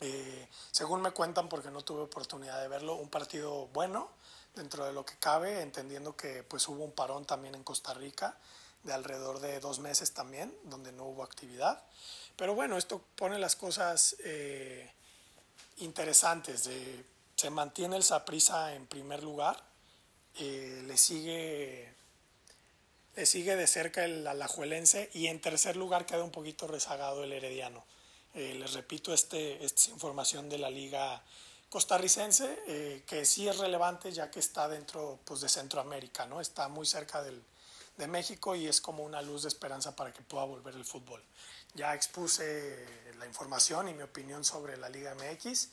Eh, 0.00 0.48
según 0.70 1.02
me 1.02 1.10
cuentan, 1.10 1.48
porque 1.48 1.70
no 1.70 1.82
tuve 1.82 2.02
oportunidad 2.02 2.60
de 2.60 2.68
verlo, 2.68 2.94
un 2.94 3.10
partido 3.10 3.66
bueno 3.68 4.08
dentro 4.54 4.84
de 4.84 4.92
lo 4.92 5.04
que 5.04 5.16
cabe, 5.18 5.60
entendiendo 5.60 6.16
que 6.16 6.42
pues 6.42 6.66
hubo 6.68 6.84
un 6.84 6.92
parón 6.92 7.24
también 7.24 7.54
en 7.54 7.62
Costa 7.62 7.94
Rica 7.94 8.36
de 8.82 8.92
alrededor 8.92 9.40
de 9.40 9.60
dos 9.60 9.78
meses 9.78 10.12
también, 10.12 10.54
donde 10.64 10.92
no 10.92 11.04
hubo 11.04 11.22
actividad. 11.22 11.82
Pero 12.36 12.54
bueno, 12.54 12.78
esto 12.78 13.02
pone 13.14 13.38
las 13.38 13.56
cosas 13.56 14.16
eh, 14.24 14.90
interesantes. 15.78 16.68
Se 17.36 17.50
mantiene 17.50 17.96
el 17.96 18.02
Saprisa 18.02 18.74
en 18.74 18.86
primer 18.86 19.22
lugar, 19.22 19.62
eh, 20.38 20.82
le 20.86 20.96
sigue 20.96 21.94
le 23.16 23.26
sigue 23.26 23.56
de 23.56 23.66
cerca 23.66 24.04
el 24.04 24.26
alajuelense 24.26 25.10
y 25.12 25.26
en 25.26 25.40
tercer 25.40 25.76
lugar 25.76 26.06
queda 26.06 26.22
un 26.22 26.30
poquito 26.30 26.66
rezagado 26.66 27.24
el 27.24 27.32
herediano. 27.32 27.84
Eh, 28.34 28.54
les 28.54 28.72
repito, 28.74 29.12
este, 29.12 29.64
esta 29.64 29.80
es 29.80 29.88
información 29.88 30.48
de 30.48 30.58
la 30.58 30.70
liga 30.70 31.22
costarricense, 31.68 32.62
eh, 32.66 33.02
que 33.06 33.24
sí 33.24 33.48
es 33.48 33.58
relevante 33.58 34.12
ya 34.12 34.30
que 34.30 34.40
está 34.40 34.68
dentro 34.68 35.18
pues, 35.24 35.40
de 35.40 35.48
Centroamérica, 35.48 36.26
¿no? 36.26 36.40
está 36.40 36.68
muy 36.68 36.86
cerca 36.86 37.22
del, 37.22 37.42
de 37.96 38.06
México 38.06 38.54
y 38.54 38.66
es 38.66 38.80
como 38.80 39.04
una 39.04 39.22
luz 39.22 39.42
de 39.42 39.48
esperanza 39.48 39.94
para 39.94 40.12
que 40.12 40.22
pueda 40.22 40.44
volver 40.44 40.74
el 40.74 40.84
fútbol. 40.84 41.22
Ya 41.74 41.94
expuse 41.94 42.84
la 43.18 43.26
información 43.26 43.88
y 43.88 43.94
mi 43.94 44.02
opinión 44.02 44.44
sobre 44.44 44.76
la 44.76 44.88
Liga 44.88 45.14
MX, 45.14 45.68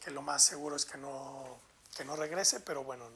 que 0.00 0.10
lo 0.10 0.20
más 0.20 0.44
seguro 0.44 0.76
es 0.76 0.84
que 0.84 0.98
no, 0.98 1.58
que 1.96 2.04
no 2.04 2.16
regrese, 2.16 2.60
pero 2.60 2.84
bueno, 2.84 3.06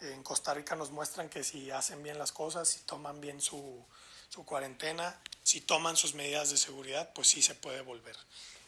en 0.00 0.22
Costa 0.22 0.52
Rica 0.54 0.76
nos 0.76 0.90
muestran 0.90 1.28
que 1.28 1.44
si 1.44 1.70
hacen 1.70 2.02
bien 2.02 2.18
las 2.18 2.32
cosas, 2.32 2.68
si 2.68 2.80
toman 2.80 3.20
bien 3.20 3.40
su, 3.40 3.84
cuarentena, 4.44 5.20
si 5.42 5.60
toman 5.60 5.96
sus 5.96 6.14
medidas 6.14 6.50
de 6.50 6.56
seguridad, 6.56 7.12
pues 7.14 7.28
sí 7.28 7.42
se 7.42 7.54
puede 7.54 7.80
volver. 7.80 8.16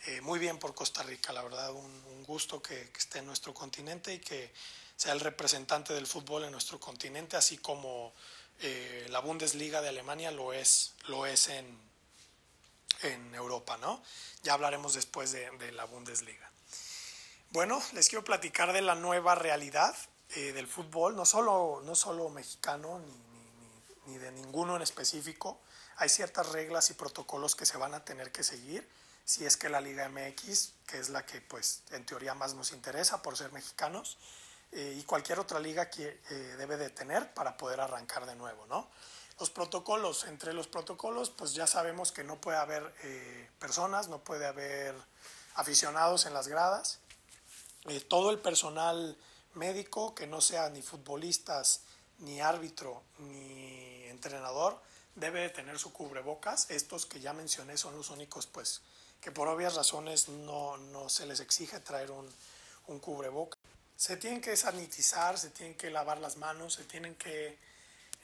Eh, 0.07 0.21
muy 0.21 0.39
bien 0.39 0.59
por 0.59 0.75
Costa 0.75 1.03
Rica, 1.03 1.33
la 1.33 1.43
verdad, 1.43 1.73
un, 1.73 2.25
gusto 2.25 2.63
que, 2.63 2.91
esté 2.97 3.19
en 3.19 3.27
nuestro 3.27 3.53
continente 3.53 4.15
y 4.15 4.21
que 4.21 4.53
sea 4.97 5.13
el 5.13 5.21
representante 5.21 5.93
del 5.93 6.07
fútbol 6.07 6.45
en 6.45 6.53
nuestro 6.53 6.79
continente, 6.79 7.37
así 7.37 7.59
como 7.59 8.13
eh, 8.61 9.07
la 9.11 9.19
Bundesliga 9.19 9.83
de 9.83 9.89
Alemania 9.89 10.31
lo 10.31 10.53
es, 10.53 10.95
lo 11.09 11.27
es 11.27 11.49
en, 11.49 11.79
en 13.03 13.35
Europa, 13.35 13.77
¿no? 13.79 14.03
Ya 14.43 14.55
hablaremos 14.55 14.95
después 14.95 15.33
de, 15.33 15.73
la 15.73 15.85
Bundesliga. 15.85 16.51
Bueno, 17.51 17.83
les 17.93 18.09
quiero 18.09 18.25
platicar 18.25 18.73
de 18.73 18.83
la 18.83 18.95
nueva 18.95 19.35
realidad 19.35 19.95
eh, 20.31 20.53
del 20.53 20.67
fútbol, 20.67 21.17
no 21.17 21.27
solo, 21.27 21.83
no 21.85 21.95
solo 21.95 22.29
mexicano 22.31 23.01
ni, 23.01 23.32
ni, 24.07 24.19
de 24.19 24.33
ninguno 24.33 24.77
en 24.77 24.83
específico. 24.83 25.61
Hay 25.97 26.09
ciertas 26.09 26.49
reglas 26.51 26.91
y 26.91 26.95
protocolos 26.95 27.55
que 27.55 27.67
se 27.67 27.77
van 27.77 27.95
a 27.95 28.05
tener 28.05 28.33
que 28.33 28.43
seguir 28.43 28.89
si 29.25 29.45
es 29.45 29.57
que 29.57 29.69
la 29.69 29.81
Liga 29.81 30.09
MX, 30.09 30.73
que 30.87 30.99
es 30.99 31.09
la 31.09 31.25
que 31.25 31.41
pues 31.41 31.83
en 31.91 32.05
teoría 32.05 32.35
más 32.35 32.55
nos 32.55 32.73
interesa 32.73 33.23
por 33.23 33.37
ser 33.37 33.53
mexicanos, 33.53 34.19
eh, 34.73 34.97
y 34.99 35.03
cualquier 35.03 35.39
otra 35.39 35.61
liga 35.61 35.91
que 35.91 36.21
eh, 36.31 36.35
debe 36.57 36.79
de 36.79 36.89
tener 36.89 37.35
para 37.35 37.59
poder 37.59 37.81
arrancar 37.81 38.25
de 38.25 38.35
nuevo, 38.35 38.65
¿no? 38.67 38.89
Los 39.39 39.51
protocolos, 39.51 40.25
entre 40.25 40.55
los 40.55 40.67
protocolos, 40.67 41.29
pues 41.29 41.53
ya 41.53 41.67
sabemos 41.67 42.11
que 42.11 42.25
no 42.25 42.41
puede 42.41 42.57
haber 42.57 42.95
eh, 43.03 43.51
personas, 43.59 44.09
no 44.09 44.25
puede 44.25 44.47
haber 44.47 44.95
aficionados 45.57 46.25
en 46.25 46.33
las 46.33 46.49
gradas, 46.49 47.01
todo 48.09 48.31
el 48.31 48.39
personal 48.39 49.19
médico 49.55 50.15
que 50.15 50.27
no 50.27 50.41
sea 50.41 50.71
ni 50.71 50.81
futbolistas, 50.81 51.83
ni 52.21 52.41
árbitro, 52.41 53.03
ni 53.19 53.82
entrenador, 54.23 54.81
debe 55.15 55.41
de 55.41 55.51
tener 55.51 55.79
su 55.79 55.93
cubrebocas. 55.93 56.71
Estos 56.71 57.07
que 57.07 57.21
ya 57.21 57.33
mencioné 57.33 57.77
son 57.77 57.97
los 57.97 58.11
únicos, 58.11 58.47
pues, 58.47 58.83
que 59.21 59.33
por 59.33 59.49
obvias 59.49 59.75
razones 59.75 60.29
no, 60.29 60.77
no 60.77 61.09
se 61.09 61.27
les 61.27 61.41
exige 61.41 61.81
traer 61.81 62.11
un, 62.11 62.29
un 62.87 62.99
cubrebocas 62.99 63.59
se 64.03 64.17
tienen 64.17 64.41
que 64.41 64.57
sanitizar, 64.57 65.39
se 65.39 65.51
tienen 65.51 65.77
que 65.77 65.89
lavar 65.89 66.19
las 66.19 66.37
manos, 66.37 66.75
se 66.75 66.83
tienen 66.83 67.15
que 67.15 67.57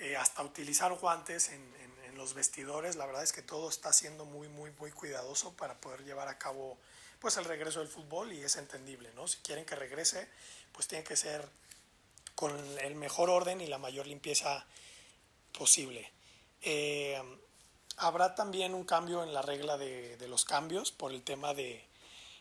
eh, 0.01 0.17
hasta 0.17 0.43
utilizar 0.43 0.93
guantes 0.95 1.51
en, 1.51 1.79
los 2.17 2.35
vestidores. 2.35 2.97
La 2.97 3.07
verdad 3.07 3.23
es 3.23 3.33
que 3.33 3.43
todo 3.43 3.69
está 3.69 3.93
siendo 3.93 4.25
muy, 4.25 4.49
muy, 4.49 4.73
muy 4.73 4.91
cuidadoso 4.91 5.53
para 5.53 5.81
poder 5.81 6.03
llevar 6.03 6.27
a 6.27 6.37
cabo 6.37 6.77
pues 7.21 7.37
el 7.37 7.45
regreso 7.45 7.79
del 7.79 7.87
fútbol 7.87 8.33
y 8.33 8.43
es 8.43 8.57
entendible, 8.57 9.13
¿no? 9.15 9.29
Si 9.29 9.39
quieren 9.39 9.65
que 9.65 9.77
regrese, 9.77 10.27
pues 10.73 10.89
tiene 10.89 11.05
que 11.05 11.15
ser 11.15 11.49
con 12.35 12.51
el 12.81 12.97
mejor 12.97 13.31
orden 13.31 13.61
y 13.61 13.69
la 13.69 13.79
mayor 13.79 14.09
limpieza 14.09 14.67
posible. 15.53 16.13
Eh, 16.63 17.21
habrá 17.97 18.35
también 18.35 18.75
un 18.75 18.85
cambio 18.85 19.23
en 19.23 19.33
la 19.33 19.43
regla 19.43 19.77
de, 19.77 20.17
los 20.29 20.45
cambios 20.45 20.93
por 20.93 21.13
el 21.13 21.23
tema 21.23 21.55
de, 21.55 21.87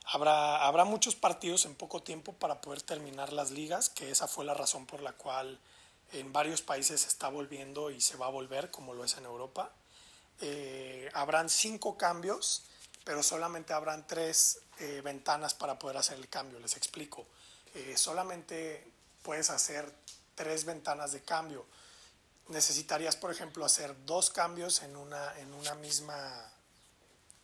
Habrá, 0.09 0.65
habrá 0.65 0.85
muchos 0.85 1.15
partidos 1.15 1.65
en 1.65 1.75
poco 1.75 2.01
tiempo 2.01 2.31
para 2.31 2.61
poder 2.61 2.81
terminar 2.81 3.33
las 3.33 3.51
ligas, 3.51 3.89
que 3.89 4.09
esa 4.09 4.27
fue 4.27 4.45
la 4.45 4.53
razón 4.53 4.85
por 4.85 5.01
la 5.01 5.11
cual 5.11 5.59
en 6.13 6.31
varios 6.31 6.61
países 6.61 7.01
se 7.01 7.09
está 7.09 7.27
volviendo 7.27 7.91
y 7.91 7.99
se 7.99 8.15
va 8.15 8.27
a 8.27 8.29
volver, 8.29 8.71
como 8.71 8.93
lo 8.93 9.03
es 9.03 9.17
en 9.17 9.25
Europa. 9.25 9.71
Eh, 10.39 11.09
habrán 11.13 11.49
cinco 11.49 11.97
cambios, 11.97 12.63
pero 13.03 13.23
solamente 13.23 13.73
habrán 13.73 14.05
tres 14.07 14.61
eh, 14.79 15.01
ventanas 15.03 15.53
para 15.53 15.77
poder 15.77 15.97
hacer 15.97 16.17
el 16.17 16.29
cambio. 16.29 16.59
Les 16.59 16.77
explico. 16.77 17.25
Eh, 17.73 17.97
solamente 17.97 18.91
puedes 19.23 19.49
hacer 19.49 19.91
tres 20.35 20.65
ventanas 20.65 21.11
de 21.11 21.21
cambio. 21.21 21.65
Necesitarías, 22.49 23.15
por 23.15 23.31
ejemplo, 23.31 23.65
hacer 23.65 23.95
dos 24.05 24.29
cambios 24.29 24.81
en 24.83 24.95
una, 24.95 25.37
en 25.39 25.53
una 25.53 25.75
misma 25.75 26.51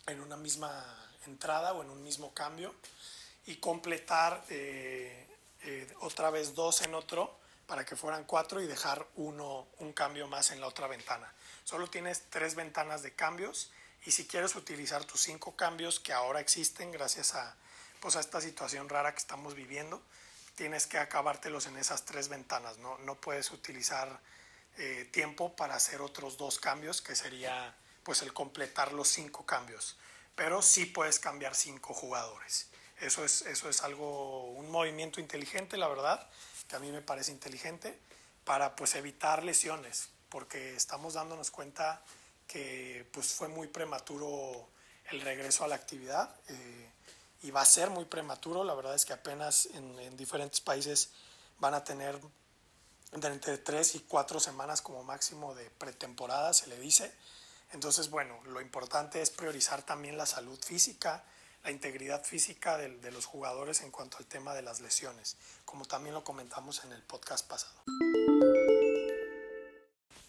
en 0.07 0.19
una 0.21 0.35
misma 0.35 0.83
entrada 1.25 1.73
o 1.73 1.81
en 1.81 1.89
un 1.89 2.03
mismo 2.03 2.33
cambio 2.33 2.73
y 3.45 3.57
completar 3.57 4.43
eh, 4.49 5.27
eh, 5.61 5.93
otra 6.01 6.29
vez 6.29 6.55
dos 6.55 6.81
en 6.81 6.93
otro 6.93 7.39
para 7.65 7.85
que 7.85 7.95
fueran 7.95 8.25
cuatro 8.25 8.61
y 8.61 8.67
dejar 8.67 9.07
uno, 9.15 9.67
un 9.79 9.93
cambio 9.93 10.27
más 10.27 10.51
en 10.51 10.59
la 10.59 10.67
otra 10.67 10.87
ventana. 10.87 11.33
Solo 11.63 11.89
tienes 11.89 12.23
tres 12.29 12.55
ventanas 12.55 13.01
de 13.01 13.13
cambios 13.13 13.71
y 14.05 14.11
si 14.11 14.27
quieres 14.27 14.55
utilizar 14.55 15.05
tus 15.05 15.21
cinco 15.21 15.55
cambios 15.55 15.99
que 15.99 16.11
ahora 16.11 16.41
existen 16.41 16.91
gracias 16.91 17.35
a, 17.35 17.55
pues 18.01 18.17
a 18.17 18.19
esta 18.19 18.41
situación 18.41 18.89
rara 18.89 19.13
que 19.13 19.19
estamos 19.19 19.55
viviendo, 19.55 20.01
tienes 20.55 20.87
que 20.87 20.97
acabártelos 20.97 21.67
en 21.67 21.77
esas 21.77 22.03
tres 22.03 22.27
ventanas. 22.27 22.77
No, 22.79 22.97
no 22.99 23.15
puedes 23.15 23.51
utilizar 23.51 24.19
eh, 24.77 25.07
tiempo 25.11 25.55
para 25.55 25.75
hacer 25.75 26.01
otros 26.01 26.37
dos 26.37 26.59
cambios 26.59 27.01
que 27.01 27.15
sería 27.15 27.75
pues 28.03 28.21
el 28.21 28.33
completar 28.33 28.91
los 28.91 29.07
cinco 29.07 29.45
cambios 29.45 29.97
pero 30.35 30.61
sí 30.61 30.85
puedes 30.85 31.19
cambiar 31.19 31.55
cinco 31.55 31.93
jugadores. 31.93 32.67
Eso 32.99 33.25
es, 33.25 33.41
eso 33.43 33.69
es 33.69 33.83
algo, 33.83 34.45
un 34.51 34.69
movimiento 34.69 35.19
inteligente, 35.19 35.77
la 35.77 35.87
verdad, 35.87 36.27
que 36.67 36.75
a 36.75 36.79
mí 36.79 36.91
me 36.91 37.01
parece 37.01 37.31
inteligente, 37.31 37.99
para 38.45 38.75
pues 38.75 38.95
evitar 38.95 39.43
lesiones, 39.43 40.09
porque 40.29 40.75
estamos 40.75 41.13
dándonos 41.13 41.51
cuenta 41.51 42.01
que 42.47 43.07
pues 43.11 43.33
fue 43.33 43.47
muy 43.47 43.67
prematuro 43.67 44.67
el 45.11 45.21
regreso 45.21 45.63
a 45.63 45.67
la 45.67 45.75
actividad 45.75 46.33
eh, 46.49 46.89
y 47.43 47.51
va 47.51 47.61
a 47.61 47.65
ser 47.65 47.89
muy 47.89 48.05
prematuro, 48.05 48.63
la 48.63 48.73
verdad 48.73 48.95
es 48.95 49.05
que 49.05 49.13
apenas 49.13 49.67
en, 49.67 49.99
en 49.99 50.17
diferentes 50.17 50.61
países 50.61 51.11
van 51.59 51.73
a 51.73 51.83
tener 51.83 52.19
entre 53.13 53.57
tres 53.57 53.95
y 53.95 53.99
cuatro 54.01 54.39
semanas 54.39 54.81
como 54.81 55.03
máximo 55.03 55.53
de 55.55 55.69
pretemporada, 55.69 56.53
se 56.53 56.67
le 56.67 56.79
dice, 56.79 57.13
entonces, 57.73 58.09
bueno, 58.09 58.39
lo 58.45 58.61
importante 58.61 59.21
es 59.21 59.31
priorizar 59.31 59.81
también 59.81 60.17
la 60.17 60.27
salud 60.27 60.59
física, 60.63 61.23
la 61.63 61.71
integridad 61.71 62.23
física 62.23 62.77
de, 62.77 63.11
los 63.11 63.25
jugadores 63.25 63.81
en 63.81 63.89
cuanto 63.89 64.17
al 64.17 64.25
tema 64.25 64.53
de 64.53 64.61
las 64.61 64.79
lesiones, 64.79 65.37
como 65.65 65.85
también 65.85 66.13
lo 66.13 66.23
comentamos 66.23 66.83
en 66.83 66.91
el 66.91 67.01
podcast 67.01 67.47
pasado. 67.47 67.73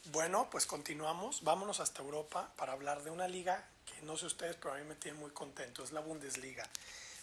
Bueno, 0.06 0.48
pues 0.50 0.64
continuamos, 0.64 1.42
vámonos 1.42 1.80
hasta 1.80 2.02
Europa 2.02 2.52
para 2.56 2.72
hablar 2.72 3.02
de 3.02 3.10
una 3.10 3.28
liga 3.28 3.68
que 3.84 4.00
no 4.02 4.16
sé 4.16 4.26
ustedes, 4.26 4.56
pero 4.56 4.74
a 4.74 4.78
mí 4.78 4.84
me 4.84 4.94
tiene 4.94 5.18
muy 5.18 5.32
contento, 5.32 5.82
es 5.82 5.92
la 5.92 6.00
Bundesliga. 6.00 6.68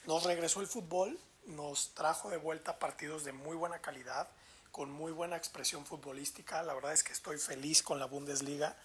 Nos 0.06 0.24
regresó 0.24 0.62
el 0.62 0.68
fútbol, 0.68 1.18
nos 1.46 1.94
trajo 1.96 2.30
de 2.30 2.38
vuelta 2.38 2.78
partidos 2.80 3.24
de 3.24 3.32
muy 3.32 3.56
buena 3.56 3.80
calidad, 3.80 4.28
con 4.72 4.92
muy 4.92 5.12
buena 5.12 5.38
expresión 5.38 5.86
futbolística, 5.86 6.64
la 6.64 6.74
verdad 6.74 6.94
es 6.94 7.04
que 7.04 7.14
estoy 7.14 7.38
feliz 7.38 7.84
con 7.84 8.00
la 8.00 8.06
Bundesliga 8.06 8.76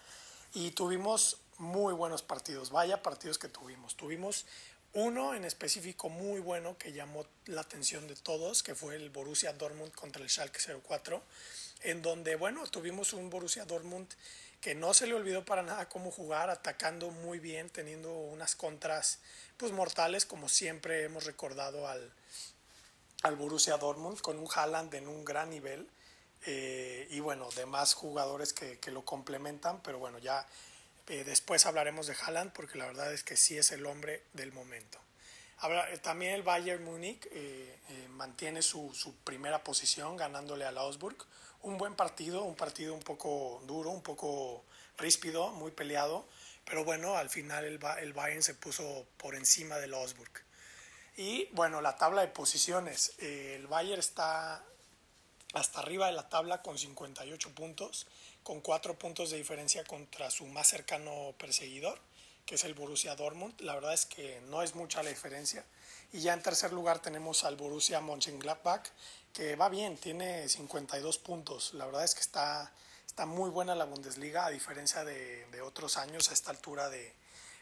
y 0.53 0.71
tuvimos 0.71 1.39
muy 1.57 1.93
buenos 1.93 2.21
partidos, 2.21 2.69
vaya 2.69 3.01
partidos 3.01 3.37
que 3.37 3.47
tuvimos. 3.47 3.95
Tuvimos 3.95 4.45
uno 4.93 5.33
en 5.33 5.45
específico 5.45 6.09
muy 6.09 6.39
bueno 6.39 6.77
que 6.77 6.91
llamó 6.91 7.25
la 7.45 7.61
atención 7.61 8.07
de 8.07 8.15
todos, 8.15 8.63
que 8.63 8.75
fue 8.75 8.95
el 8.95 9.09
Borussia 9.09 9.53
Dortmund 9.53 9.93
contra 9.93 10.21
el 10.23 10.29
Schalke 10.29 10.59
04, 10.87 11.21
en 11.81 12.01
donde, 12.01 12.35
bueno, 12.35 12.65
tuvimos 12.67 13.13
un 13.13 13.29
Borussia 13.29 13.65
Dortmund 13.65 14.07
que 14.61 14.73
no 14.73 14.93
se 14.93 15.05
le 15.05 15.13
olvidó 15.13 15.45
para 15.45 15.61
nada 15.61 15.87
cómo 15.87 16.09
jugar, 16.09 16.49
atacando 16.49 17.11
muy 17.11 17.39
bien, 17.39 17.69
teniendo 17.69 18.11
unas 18.11 18.55
contras 18.55 19.19
pues 19.55 19.71
mortales, 19.71 20.25
como 20.25 20.49
siempre 20.49 21.03
hemos 21.03 21.25
recordado 21.25 21.87
al, 21.87 22.11
al 23.23 23.35
Borussia 23.35 23.77
Dortmund, 23.77 24.21
con 24.21 24.37
un 24.37 24.47
Haaland 24.53 24.93
en 24.95 25.07
un 25.07 25.25
gran 25.25 25.49
nivel. 25.49 25.89
Eh, 26.45 27.07
y 27.09 27.19
bueno, 27.19 27.49
demás 27.55 27.93
jugadores 27.93 28.53
que, 28.53 28.79
que, 28.79 28.91
lo 28.91 29.03
complementan, 29.03 29.81
pero 29.81 29.99
bueno, 29.99 30.19
ya 30.19 30.45
eh, 31.07 31.23
después 31.23 31.65
hablaremos 31.65 32.07
de 32.07 32.15
Haaland 32.15 32.53
porque 32.53 32.77
la 32.77 32.85
verdad 32.85 33.11
es 33.11 33.23
que 33.23 33.35
sí 33.35 33.57
es 33.57 33.71
el 33.71 33.85
hombre 33.85 34.23
del 34.33 34.51
momento. 34.51 34.99
Eh, 35.63 35.97
también 36.03 36.33
el 36.33 36.43
Bayern 36.43 36.83
Múnich 36.83 37.27
mantiene 38.09 38.61
su, 38.61 38.93
su, 38.93 39.15
primera 39.15 39.63
posición 39.63 40.15
ganándole 40.15 40.65
al 40.65 40.77
Augsburg. 40.77 41.17
Un 41.63 41.77
buen 41.77 41.95
partido, 41.95 42.43
un 42.43 42.55
partido 42.55 42.93
un 42.93 43.01
poco 43.01 43.61
duro, 43.65 43.89
un 43.89 44.03
poco 44.03 44.63
ríspido, 44.97 45.49
muy 45.49 45.71
peleado, 45.71 46.27
pero 46.65 46.83
bueno, 46.83 47.17
al 47.17 47.29
final 47.29 47.65
el, 47.65 47.79
el 47.99 48.13
Bayern 48.13 48.43
se 48.43 48.53
puso 48.53 49.07
por 49.17 49.35
encima 49.35 49.77
del 49.77 49.95
Augsburg. 49.95 50.46
Y 51.17 51.49
bueno, 51.53 51.81
la 51.81 51.97
tabla 51.97 52.21
de 52.21 52.27
posiciones. 52.27 53.13
el 53.17 53.65
Bayern 53.65 53.99
está 53.99 54.63
hasta 55.53 55.79
arriba 55.79 56.05
de 56.05 56.11
la 56.11 56.29
tabla 56.29 56.61
con 56.61 56.77
58 56.77 57.55
puntos, 57.55 58.05
con 58.43 58.61
4 58.61 58.99
puntos 58.99 59.31
de 59.31 59.37
diferencia 59.37 59.83
contra 59.83 60.29
su 60.29 60.45
más 60.45 60.67
cercano 60.67 61.33
perseguidor, 61.39 61.99
que 62.45 62.53
es 62.53 62.63
el 62.65 62.75
Borussia 62.75 63.15
Dortmund. 63.15 63.59
La 63.61 63.73
verdad 63.73 63.95
es 63.95 64.05
que 64.05 64.39
no 64.41 64.61
es 64.61 64.75
mucha 64.75 65.01
la 65.01 65.09
diferencia. 65.09 65.65
Y 66.13 66.19
ya 66.19 66.33
en 66.33 66.43
tercer 66.43 66.71
lugar 66.71 67.01
tenemos 67.01 67.43
al 67.43 67.55
Borussia 67.55 67.99
Mönchengladbach, 67.99 68.87
que 69.33 69.55
va 69.55 69.69
bien, 69.69 69.97
tiene 69.97 70.47
52 70.47 71.17
puntos. 71.17 71.73
La 71.73 71.87
verdad 71.87 72.03
es 72.03 72.13
que 72.13 72.21
está, 72.21 72.71
está 73.07 73.25
muy 73.25 73.49
buena 73.49 73.73
la 73.73 73.85
Bundesliga, 73.85 74.45
a 74.45 74.51
diferencia 74.51 75.03
de, 75.03 75.47
de 75.47 75.61
otros 75.61 75.97
años 75.97 76.29
a 76.29 76.33
esta 76.33 76.51
altura 76.51 76.89
de, 76.89 77.11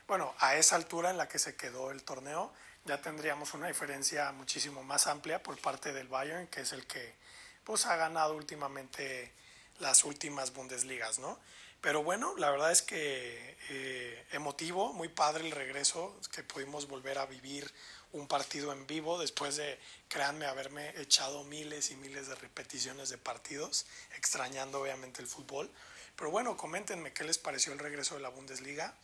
bueno, 0.08 0.34
a 0.40 0.56
esa 0.56 0.76
altura 0.76 1.10
en 1.10 1.18
la 1.18 1.28
que 1.28 1.40
se 1.40 1.56
quedó 1.56 1.92
el 1.92 2.04
torneo, 2.04 2.54
ya 2.86 3.02
tendríamos 3.02 3.54
una 3.54 3.68
diferencia 3.68 4.32
muchísimo 4.32 4.84
más 4.84 5.08
amplia 5.08 5.42
por 5.42 5.58
parte 5.60 5.92
del 5.94 6.08
Bayern, 6.08 6.48
que 6.48 6.62
es 6.62 6.72
el 6.72 6.86
que 6.86 7.16
pues 7.64 7.86
ha 7.88 7.96
ganado 7.96 8.36
últimamente 8.36 9.32
las 9.80 10.04
últimas 10.04 10.54
Bundesligas, 10.54 11.20
¿no? 11.20 11.40
Pero 11.82 12.04
bueno, 12.04 12.36
la 12.38 12.50
verdad 12.50 12.72
es 12.72 12.82
que 12.82 13.58
eh, 13.70 14.26
emotivo, 14.32 14.94
muy 14.94 15.08
padre 15.08 15.46
el 15.46 15.52
regreso, 15.52 16.20
que 16.32 16.44
pudimos 16.44 16.88
volver 16.88 17.18
a 17.18 17.26
vivir 17.26 17.72
un 18.12 18.28
partido 18.28 18.72
en 18.72 18.88
vivo 18.88 19.20
después 19.20 19.58
de, 19.58 19.80
créanme, 20.08 20.46
haberme 20.46 21.00
echado 21.00 21.44
miles 21.44 21.92
y 21.92 21.96
miles 21.98 22.28
de 22.28 22.36
repeticiones 22.36 23.10
de 23.10 23.18
partidos, 23.18 23.86
extrañando 24.16 24.82
obviamente 24.82 25.22
el 25.22 25.28
fútbol. 25.28 25.70
Pero 26.16 26.32
bueno, 26.32 26.56
coméntenme 26.56 27.14
qué 27.14 27.24
les 27.24 27.38
pareció 27.38 27.74
el 27.74 27.80
regreso 27.80 28.16
de 28.16 28.22
la 28.22 28.30
Bundesliga. 28.30 28.96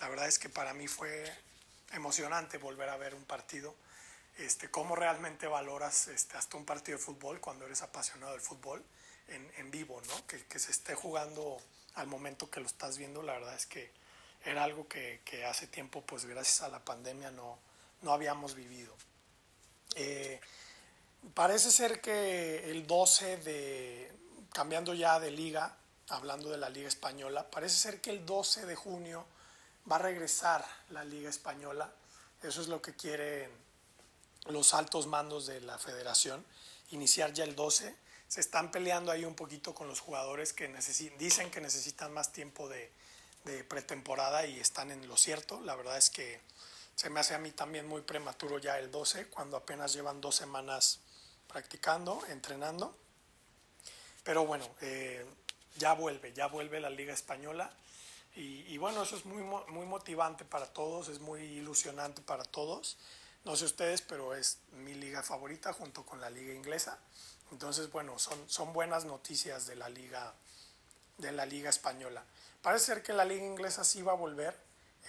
La 0.00 0.08
verdad 0.08 0.26
es 0.26 0.38
que 0.38 0.48
para 0.48 0.74
mí 0.74 0.88
fue 0.88 1.30
emocionante 1.92 2.58
volver 2.58 2.88
a 2.88 2.96
ver 2.96 3.14
un 3.14 3.24
partido. 3.24 3.74
Este, 4.38 4.70
cómo 4.70 4.96
realmente 4.96 5.46
valoras 5.46 6.08
este, 6.08 6.36
hasta 6.36 6.56
un 6.56 6.64
partido 6.64 6.96
de 6.96 7.04
fútbol 7.04 7.40
cuando 7.40 7.66
eres 7.66 7.82
apasionado 7.82 8.32
del 8.32 8.40
fútbol 8.40 8.82
en, 9.28 9.50
en 9.58 9.70
vivo, 9.70 10.00
¿no? 10.08 10.26
Que, 10.26 10.44
que, 10.46 10.58
se 10.58 10.70
esté 10.70 10.94
jugando 10.94 11.58
al 11.94 12.06
momento 12.06 12.50
que 12.50 12.60
lo 12.60 12.66
estás 12.66 12.96
viendo, 12.96 13.22
la 13.22 13.34
verdad 13.34 13.54
es 13.54 13.66
que 13.66 13.90
era 14.44 14.64
algo 14.64 14.88
que, 14.88 15.20
que 15.24 15.44
hace 15.44 15.66
tiempo, 15.66 16.02
pues 16.02 16.24
gracias 16.24 16.62
a 16.62 16.68
la 16.68 16.82
pandemia, 16.82 17.30
no, 17.30 17.58
no 18.02 18.12
habíamos 18.12 18.54
vivido. 18.54 18.94
Eh, 19.96 20.40
parece 21.34 21.70
ser 21.70 22.00
que 22.00 22.70
el 22.70 22.86
12 22.86 23.36
de, 23.38 24.12
cambiando 24.52 24.94
ya 24.94 25.20
de 25.20 25.30
liga, 25.30 25.76
hablando 26.08 26.50
de 26.50 26.56
la 26.56 26.70
liga 26.70 26.88
española, 26.88 27.50
parece 27.50 27.76
ser 27.76 28.00
que 28.00 28.10
el 28.10 28.24
12 28.24 28.64
de 28.64 28.76
junio 28.76 29.26
va 29.90 29.96
a 29.96 30.00
regresar 30.00 30.64
la 30.90 31.04
liga 31.04 31.28
española. 31.28 31.92
Eso 32.42 32.60
es 32.60 32.68
lo 32.68 32.80
que 32.80 32.94
quieren 32.94 33.50
los 34.46 34.72
altos 34.74 35.06
mandos 35.06 35.46
de 35.46 35.60
la 35.60 35.78
federación, 35.78 36.44
iniciar 36.90 37.32
ya 37.32 37.44
el 37.44 37.54
12. 37.54 37.94
Se 38.28 38.40
están 38.40 38.70
peleando 38.70 39.10
ahí 39.10 39.24
un 39.24 39.34
poquito 39.34 39.74
con 39.74 39.88
los 39.88 40.00
jugadores 40.00 40.52
que 40.52 40.68
dicen 41.18 41.50
que 41.50 41.60
necesitan 41.60 42.12
más 42.12 42.32
tiempo 42.32 42.68
de, 42.68 42.92
pretemporada 43.68 44.46
y 44.46 44.60
están 44.60 44.90
en 44.90 45.08
lo 45.08 45.16
cierto. 45.16 45.60
La 45.62 45.74
verdad 45.74 45.96
es 45.96 46.10
que 46.10 46.40
se 46.94 47.10
me 47.10 47.20
hace 47.20 47.34
a 47.34 47.38
mí 47.38 47.50
también 47.50 47.86
muy 47.86 48.02
prematuro 48.02 48.58
ya 48.58 48.78
el 48.78 48.90
12, 48.90 49.26
cuando 49.28 49.56
apenas 49.56 49.92
llevan 49.92 50.20
dos 50.20 50.36
semanas 50.36 51.00
practicando, 51.48 52.22
entrenando. 52.28 52.96
Pero 54.22 54.46
bueno, 54.46 54.68
eh, 54.82 55.24
ya 55.78 55.94
vuelve, 55.94 56.32
ya 56.32 56.46
vuelve 56.46 56.80
la 56.80 56.90
Liga 56.90 57.14
Española. 57.14 57.72
Y, 58.36 58.64
y, 58.72 58.78
bueno, 58.78 59.02
eso 59.02 59.16
es 59.16 59.24
muy, 59.24 59.42
muy 59.42 59.86
motivante 59.86 60.44
para 60.44 60.66
todos, 60.66 61.08
es 61.08 61.20
muy 61.20 61.40
ilusionante 61.42 62.22
para 62.22 62.44
todos. 62.44 62.96
No 63.44 63.56
sé 63.56 63.64
ustedes, 63.64 64.02
pero 64.02 64.34
es 64.34 64.58
mi 64.72 64.94
liga 64.94 65.22
favorita 65.22 65.72
junto 65.72 66.04
con 66.04 66.20
la 66.20 66.30
liga 66.30 66.54
inglesa. 66.54 66.98
Entonces, 67.50 67.90
bueno, 67.90 68.18
son, 68.18 68.38
son 68.48 68.72
buenas 68.72 69.04
noticias 69.04 69.66
de 69.66 69.76
la 69.76 69.88
liga, 69.88 70.32
de 71.18 71.32
la 71.32 71.46
liga 71.46 71.70
española. 71.70 72.24
Parece 72.62 72.86
ser 72.86 73.02
que 73.02 73.12
la 73.12 73.24
liga 73.24 73.44
inglesa 73.44 73.82
sí 73.82 74.02
va 74.02 74.12
a 74.12 74.16
volver. 74.16 74.56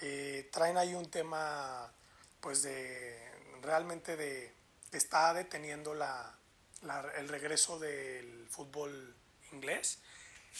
Eh, 0.00 0.48
traen 0.52 0.76
ahí 0.76 0.94
un 0.94 1.10
tema, 1.10 1.92
pues 2.40 2.62
de 2.62 3.20
realmente 3.60 4.16
de 4.16 4.52
está 4.90 5.32
deteniendo 5.32 5.94
la, 5.94 6.34
la, 6.82 7.00
el 7.16 7.28
regreso 7.28 7.78
del 7.78 8.46
fútbol 8.50 9.14
inglés 9.52 9.98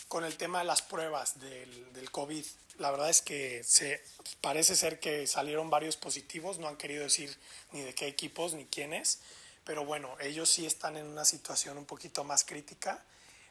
con 0.09 0.25
el 0.25 0.37
tema 0.37 0.61
de 0.61 0.65
las 0.65 0.83
pruebas 0.83 1.39
del, 1.41 1.93
del, 1.93 2.11
COVID. 2.11 2.45
La 2.79 2.91
verdad 2.91 3.11
es 3.11 3.23
que 3.23 3.63
se, 3.65 4.03
parece 4.41 4.77
ser 4.77 5.01
que 5.01 5.27
salieron 5.27 5.71
varios 5.71 5.97
positivos, 5.97 6.59
no 6.59 6.69
han 6.69 6.77
querido 6.77 7.03
decir 7.03 7.37
ni 7.73 7.81
de 7.81 7.95
qué 7.95 8.07
equipos 8.07 8.55
ni 8.55 8.67
quiénes, 8.67 9.21
pero 9.65 9.85
bueno, 9.85 10.17
ellos 10.21 10.51
sí 10.51 10.67
están 10.67 10.97
en 10.97 11.07
una 11.07 11.25
situación 11.25 11.79
un 11.79 11.85
poquito 11.85 12.25
más 12.25 12.45
crítica. 12.45 13.05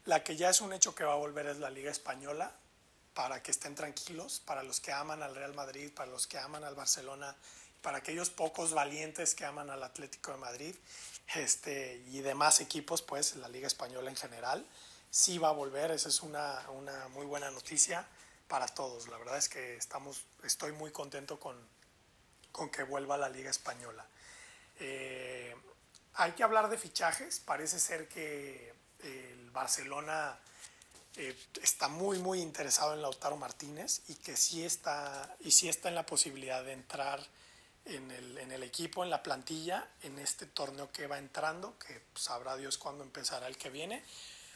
La 0.05 0.23
que 0.23 0.35
ya 0.35 0.49
es 0.49 0.61
un 0.61 0.73
hecho 0.73 0.95
que 0.95 1.03
va 1.03 1.13
a 1.13 1.17
volver 1.17 1.45
es 1.47 1.57
la 1.57 1.69
Liga 1.69 1.91
Española, 1.91 2.55
para 3.13 3.43
que 3.43 3.51
estén 3.51 3.75
tranquilos, 3.75 4.41
para 4.45 4.63
los 4.63 4.79
que 4.79 4.91
aman 4.91 5.21
al 5.21 5.35
Real 5.35 5.53
Madrid, 5.53 5.91
para 5.93 6.09
los 6.09 6.27
que 6.27 6.37
aman 6.37 6.63
al 6.63 6.75
Barcelona, 6.75 7.35
para 7.81 7.97
aquellos 7.97 8.29
pocos 8.29 8.73
valientes 8.73 9.35
que 9.35 9.45
aman 9.45 9.69
al 9.69 9.83
Atlético 9.83 10.31
de 10.31 10.37
Madrid 10.37 10.75
este, 11.35 12.03
y 12.11 12.21
demás 12.21 12.61
equipos, 12.61 13.01
pues 13.01 13.35
la 13.35 13.49
Liga 13.49 13.67
Española 13.67 14.09
en 14.09 14.15
general, 14.15 14.65
sí 15.11 15.37
va 15.37 15.49
a 15.49 15.51
volver, 15.51 15.91
esa 15.91 16.09
es 16.09 16.21
una, 16.21 16.67
una 16.69 17.09
muy 17.09 17.25
buena 17.25 17.51
noticia 17.51 18.07
para 18.47 18.67
todos. 18.67 19.07
La 19.09 19.17
verdad 19.17 19.37
es 19.37 19.49
que 19.49 19.75
estamos, 19.75 20.23
estoy 20.43 20.71
muy 20.71 20.91
contento 20.91 21.39
con, 21.39 21.55
con 22.51 22.69
que 22.69 22.83
vuelva 22.83 23.17
la 23.17 23.29
Liga 23.29 23.51
Española. 23.51 24.05
Eh, 24.79 25.53
hay 26.15 26.31
que 26.31 26.43
hablar 26.43 26.69
de 26.69 26.77
fichajes, 26.77 27.39
parece 27.39 27.77
ser 27.79 28.07
que 28.07 28.73
el 29.03 29.51
Barcelona 29.51 30.39
eh, 31.17 31.37
está 31.61 31.89
muy, 31.89 32.19
muy 32.19 32.41
interesado 32.41 32.93
en 32.93 33.01
Lautaro 33.01 33.35
Martínez 33.35 34.01
y 34.07 34.15
que 34.15 34.37
sí 34.37 34.63
está, 34.63 35.35
y 35.41 35.51
sí 35.51 35.67
está 35.67 35.89
en 35.89 35.95
la 35.95 36.05
posibilidad 36.05 36.63
de 36.63 36.71
entrar 36.71 37.21
en 37.85 38.11
el, 38.11 38.37
en 38.37 38.51
el 38.51 38.63
equipo, 38.63 39.03
en 39.03 39.09
la 39.09 39.23
plantilla, 39.23 39.89
en 40.03 40.19
este 40.19 40.45
torneo 40.45 40.91
que 40.91 41.07
va 41.07 41.17
entrando, 41.17 41.77
que 41.79 42.01
sabrá 42.15 42.55
Dios 42.55 42.77
cuándo 42.77 43.03
empezará 43.03 43.47
el 43.47 43.57
que 43.57 43.69
viene. 43.69 44.03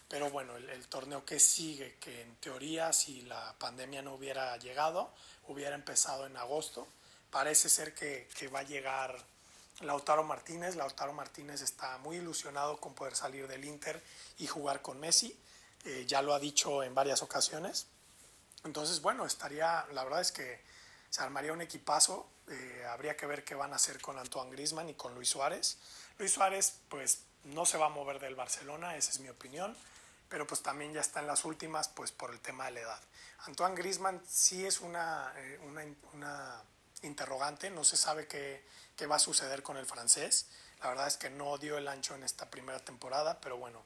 Pero 0.08 0.30
bueno, 0.30 0.56
el, 0.56 0.88
torneo 0.88 1.26
que 1.26 1.40
sigue, 1.40 1.96
que 2.00 2.22
en 2.22 2.36
teoría 2.36 2.94
si 2.94 3.22
la 3.24 3.56
pandemia 3.58 4.02
no 4.02 4.14
hubiera 4.14 4.56
llegado, 4.58 5.12
hubiera 5.48 5.76
empezado 5.76 6.26
en 6.26 6.38
agosto, 6.38 6.88
parece 7.32 7.70
ser 7.70 7.94
que, 7.94 8.30
que 8.38 8.48
va 8.48 8.60
a 8.60 8.64
llegar 8.64 9.18
Lautaro 9.82 10.24
Martínez. 10.24 10.76
Lautaro 10.76 11.14
Martínez 11.14 11.62
está 11.62 11.98
muy 11.98 12.18
ilusionado 12.18 12.80
con 12.80 12.94
poder 12.94 13.16
salir 13.16 13.48
del 13.48 13.66
Inter 13.66 14.02
y 14.38 14.48
jugar 14.48 14.82
con 14.82 15.00
Messi 15.00 15.36
eh, 15.86 16.04
ya 16.08 16.24
lo 16.24 16.34
ha 16.34 16.40
dicho 16.40 16.82
en 16.82 16.96
varias 16.96 17.22
ocasiones. 17.22 17.88
Entonces, 18.64 19.02
bueno, 19.02 19.26
estaría, 19.26 19.86
la 19.94 20.04
verdad 20.04 20.22
es 20.22 20.32
que 20.32 20.60
se 21.12 21.22
armaría 21.22 21.54
un 21.54 21.62
equipazo, 21.62 22.28
eh, 22.48 22.84
habría 22.90 23.16
que 23.16 23.28
ver 23.28 23.44
qué 23.44 23.54
van 23.54 23.72
a 23.72 23.76
hacer 23.76 24.02
con 24.02 24.18
Antoine 24.18 24.50
Grisman 24.52 24.90
y 24.90 24.96
con 24.96 25.14
Luis 25.14 25.30
Suárez. 25.30 25.78
Luis 26.18 26.34
Suárez, 26.34 26.80
pues 26.90 27.20
no 27.44 27.68
se 27.68 27.78
va 27.78 27.86
a 27.86 27.90
mover 27.90 28.20
del 28.20 28.34
Barcelona, 28.34 28.98
esa 28.98 29.12
es 29.12 29.20
mi 29.20 29.30
opinión, 29.30 29.78
pero 30.30 30.48
pues 30.48 30.62
también 30.62 30.94
ya 30.94 31.02
está 31.02 31.20
en 31.20 31.28
las 31.28 31.46
últimas, 31.46 31.90
pues 31.90 32.12
por 32.12 32.32
el 32.32 32.40
tema 32.40 32.66
de 32.66 32.72
la 32.72 32.80
edad. 32.82 33.02
Antoine 33.46 33.76
Grisman 33.76 34.22
sí 34.28 34.66
es 34.66 34.82
una, 34.82 35.34
eh, 35.38 35.60
una, 36.14 36.64
interrogante, 37.02 37.70
no 37.70 37.84
se 37.84 37.98
sabe 37.98 38.28
qué, 38.28 38.66
qué 38.96 39.06
va 39.06 39.18
a 39.18 39.20
suceder 39.20 39.62
con 39.62 39.78
el 39.78 39.86
francés. 39.86 40.48
La 40.82 40.90
verdad 40.90 41.08
es 41.08 41.18
que 41.18 41.30
no 41.30 41.58
dio 41.58 41.78
el 41.78 41.88
ancho 41.88 42.16
en 42.16 42.24
esta 42.24 42.50
primera 42.50 42.80
temporada, 42.80 43.40
pero 43.40 43.58
bueno, 43.58 43.84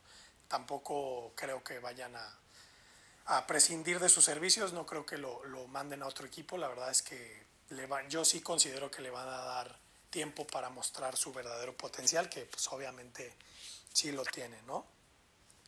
tampoco 0.47 1.33
creo 1.35 1.63
que 1.63 1.79
vayan 1.79 2.15
a, 2.15 2.39
a 3.25 3.45
prescindir 3.45 3.99
de 3.99 4.09
sus 4.09 4.25
servicios, 4.25 4.73
no 4.73 4.85
creo 4.85 5.05
que 5.05 5.17
lo, 5.17 5.43
lo, 5.45 5.67
manden 5.67 6.01
a 6.01 6.07
otro 6.07 6.25
equipo, 6.25 6.57
la 6.57 6.67
verdad 6.67 6.89
es 6.89 7.01
que 7.01 7.45
le 7.69 7.85
va, 7.85 8.07
yo 8.07 8.25
sí 8.25 8.41
considero 8.41 8.89
que 8.89 9.01
le 9.01 9.11
van 9.11 9.27
a 9.27 9.37
dar 9.37 9.79
tiempo 10.09 10.47
para 10.47 10.69
mostrar 10.69 11.15
su 11.15 11.31
verdadero 11.31 11.75
potencial, 11.77 12.29
que 12.29 12.45
pues 12.45 12.67
obviamente 12.69 13.35
sí 13.93 14.11
lo 14.11 14.23
tiene, 14.23 14.61
¿no? 14.63 14.85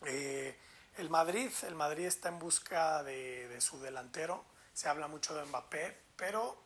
Eh, 0.05 0.55
el 0.97 1.09
Madrid, 1.09 1.49
el 1.63 1.75
Madrid 1.75 2.05
está 2.05 2.29
en 2.29 2.39
busca 2.39 3.03
de, 3.03 3.59
su 3.61 3.79
delantero, 3.79 4.43
se 4.73 4.89
habla 4.89 5.07
mucho 5.07 5.35
de 5.35 5.45
Mbappé, 5.45 5.97
pero 6.15 6.57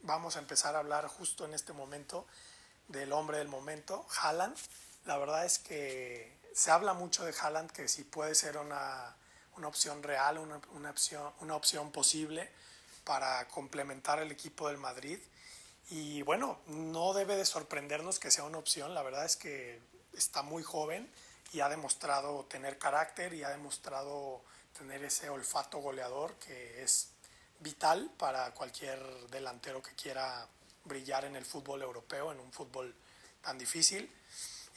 vamos 0.00 0.36
a 0.36 0.38
empezar 0.38 0.74
a 0.74 0.80
hablar 0.80 1.06
justo 1.06 1.44
en 1.44 1.54
este 1.54 1.72
momento 1.72 2.26
del 2.88 3.12
hombre 3.12 3.38
del 3.38 3.48
momento, 3.48 4.06
Haaland. 4.20 4.56
La 5.06 5.18
verdad 5.18 5.44
es 5.44 5.58
que 5.58 6.38
se 6.54 6.70
habla 6.70 6.94
mucho 6.94 7.24
de 7.24 7.34
Haaland 7.38 7.70
que 7.72 7.88
si 7.88 8.04
puede 8.04 8.34
ser 8.34 8.58
una, 8.58 9.16
una 9.56 9.68
opción 9.68 10.02
real, 10.02 10.38
una, 10.38 10.60
una, 10.74 10.90
opción, 10.90 11.32
una 11.40 11.56
opción 11.56 11.90
posible 11.90 12.50
para 13.04 13.48
complementar 13.48 14.20
el 14.20 14.30
equipo 14.30 14.68
del 14.68 14.78
Madrid. 14.78 15.18
Y 15.90 16.22
bueno, 16.22 16.60
no 16.66 17.12
debe 17.12 17.36
de 17.36 17.44
sorprendernos 17.44 18.18
que 18.18 18.30
sea 18.30 18.44
una 18.44 18.58
opción. 18.58 18.94
La 18.94 19.02
verdad 19.02 19.24
es 19.24 19.36
que 19.36 19.80
está 20.12 20.42
muy 20.42 20.62
joven 20.62 21.10
y 21.52 21.60
ha 21.60 21.68
demostrado 21.68 22.44
tener 22.46 22.78
carácter 22.78 23.34
y 23.34 23.44
ha 23.44 23.50
demostrado 23.50 24.42
tener 24.76 25.04
ese 25.04 25.28
olfato 25.28 25.78
goleador 25.78 26.34
que 26.36 26.82
es 26.82 27.10
vital 27.60 28.10
para 28.16 28.52
cualquier 28.52 28.98
delantero 29.28 29.82
que 29.82 29.94
quiera 29.94 30.46
brillar 30.84 31.24
en 31.26 31.36
el 31.36 31.44
fútbol 31.44 31.82
europeo, 31.82 32.32
en 32.32 32.40
un 32.40 32.52
fútbol 32.52 32.94
tan 33.42 33.58
difícil. 33.58 34.10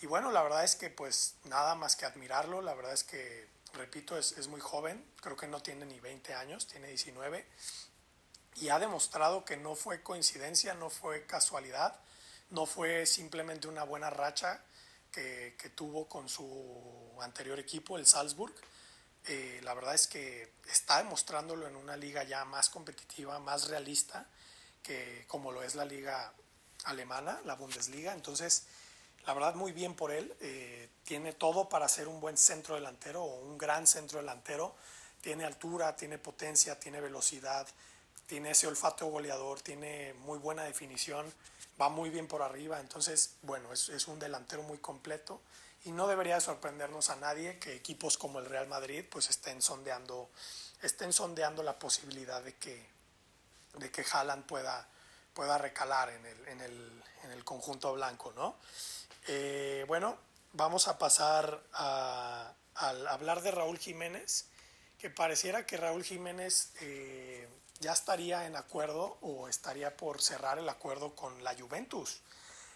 Y 0.02 0.06
bueno, 0.06 0.32
la 0.32 0.44
verdad 0.44 0.64
es 0.64 0.76
que 0.76 0.90
pues 0.90 1.36
nada 1.46 1.76
más 1.76 1.96
que 1.96 2.06
admirarlo, 2.06 2.62
la 2.62 2.74
verdad 2.74 2.94
es 2.94 3.04
que, 3.04 3.48
repito, 3.74 4.18
es, 4.18 4.34
es 4.34 4.48
muy 4.48 4.60
joven, 4.60 5.04
creo 5.22 5.38
que 5.38 5.48
no 5.48 5.62
tiene 5.62 5.86
ni 5.86 6.00
20 6.00 6.34
años, 6.34 6.68
tiene 6.68 6.90
19, 6.90 7.46
y 8.56 8.70
ha 8.70 8.80
demostrado 8.80 9.46
que 9.46 9.58
no 9.58 9.76
fue 9.76 10.04
coincidencia, 10.04 10.74
no 10.74 10.90
fue 10.90 11.26
casualidad, 11.26 12.00
no 12.50 12.66
fue 12.66 13.06
simplemente 13.06 13.68
una 13.68 13.84
buena 13.84 14.10
racha 14.10 14.62
que, 15.16 15.56
que 15.58 15.70
tuvo 15.70 16.10
con 16.10 16.28
su 16.28 16.46
anterior 17.22 17.58
equipo, 17.58 17.98
el 17.98 18.06
Salzburg. 18.06 18.54
Eh, 19.28 19.62
la 19.64 19.74
verdad 19.74 19.96
es 19.96 20.08
que 20.08 20.56
está 20.70 20.98
demostrándolo 20.98 21.68
en 21.68 21.78
una 21.78 21.96
liga 21.96 22.24
ya 22.24 22.44
más 22.44 22.70
competitiva, 22.70 23.40
más 23.40 23.70
realista, 23.70 24.28
que 24.84 25.24
como 25.28 25.54
lo 25.54 25.64
es 25.64 25.76
la 25.76 25.86
liga 25.86 26.34
alemana, 26.84 27.40
la 27.46 27.56
Bundesliga. 27.56 28.14
Entonces, 28.14 28.66
la 29.26 29.34
verdad 29.34 29.56
muy 29.56 29.72
bien 29.72 29.96
por 29.96 30.12
él, 30.12 30.36
eh, 30.42 30.90
tiene 31.06 31.32
todo 31.32 31.70
para 31.70 31.88
ser 31.88 32.10
un 32.10 32.20
buen 32.20 32.38
centro 32.38 32.76
delantero 32.76 33.24
o 33.24 33.40
un 33.40 33.58
gran 33.58 33.88
centro 33.88 34.20
delantero, 34.20 34.76
tiene 35.22 35.46
altura, 35.46 35.96
tiene 35.96 36.18
potencia, 36.18 36.78
tiene 36.78 37.00
velocidad, 37.00 37.66
tiene 38.28 38.52
ese 38.52 38.68
olfato 38.68 39.08
goleador, 39.08 39.62
tiene 39.62 40.14
muy 40.14 40.40
buena 40.40 40.64
definición, 40.64 41.32
va 41.80 41.90
muy 41.90 42.10
bien 42.10 42.28
por 42.28 42.42
arriba, 42.42 42.80
entonces 42.80 43.36
bueno, 43.42 43.72
es, 43.74 43.90
es 43.90 44.08
un 44.08 44.20
delantero 44.20 44.64
muy 44.64 44.78
completo 44.78 45.42
y 45.84 45.92
no 45.92 46.08
debería 46.08 46.40
sorprendernos 46.40 47.10
a 47.10 47.16
nadie 47.18 47.60
que 47.60 47.76
equipos 47.76 48.18
como 48.18 48.40
el 48.40 48.46
Real 48.46 48.68
Madrid 48.68 49.06
pues 49.10 49.30
estén 49.30 49.62
sondeando 49.62 50.30
estén 50.82 51.14
sondeando 51.14 51.64
la 51.64 51.78
posibilidad 51.78 52.42
de 52.42 52.56
que, 52.56 52.86
de 53.76 53.92
que 53.92 54.06
Haaland 54.12 54.46
pueda, 54.46 54.88
pueda 55.34 55.58
recalar 55.58 56.10
en 56.10 56.26
el, 56.26 56.48
en 56.48 56.62
el, 56.62 57.04
en 57.24 57.32
el 57.32 57.44
conjunto 57.44 57.94
blanco, 57.94 58.32
¿no? 58.34 58.58
Eh, 59.28 59.84
bueno, 59.88 60.18
vamos 60.54 60.88
a 60.88 60.98
pasar 60.98 61.62
a, 61.74 62.54
hablar 62.76 63.42
de 63.42 63.52
Raúl 63.52 63.80
Jiménez, 63.80 64.48
que 65.00 65.10
pareciera 65.10 65.66
que 65.66 65.78
Raúl 65.78 66.04
Jiménez 66.04 66.74
eh, 66.82 67.48
ya 67.80 67.94
estaría 67.94 68.46
en 68.46 68.56
acuerdo 68.56 69.18
o 69.22 69.48
estaría 69.48 69.96
por 69.98 70.22
cerrar 70.22 70.60
el 70.60 70.70
acuerdo 70.70 71.16
con 71.16 71.44
la 71.44 71.56
Juventus. 71.56 72.22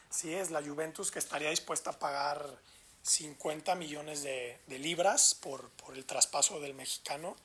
Sí, 0.09 0.33
es 0.33 0.49
la 0.51 0.61
Juventus 0.61 1.11
que 1.11 1.19
estaría 1.19 1.49
dispuesta 1.49 1.91
a 1.91 1.99
pagar 1.99 2.59
50 3.03 3.75
millones 3.75 4.23
de, 4.23 4.59
libras 4.67 5.35
por, 5.35 5.69
por, 5.71 5.95
el 5.95 6.05
traspaso 6.05 6.59
del 6.59 6.73
mexicano. 6.73 7.35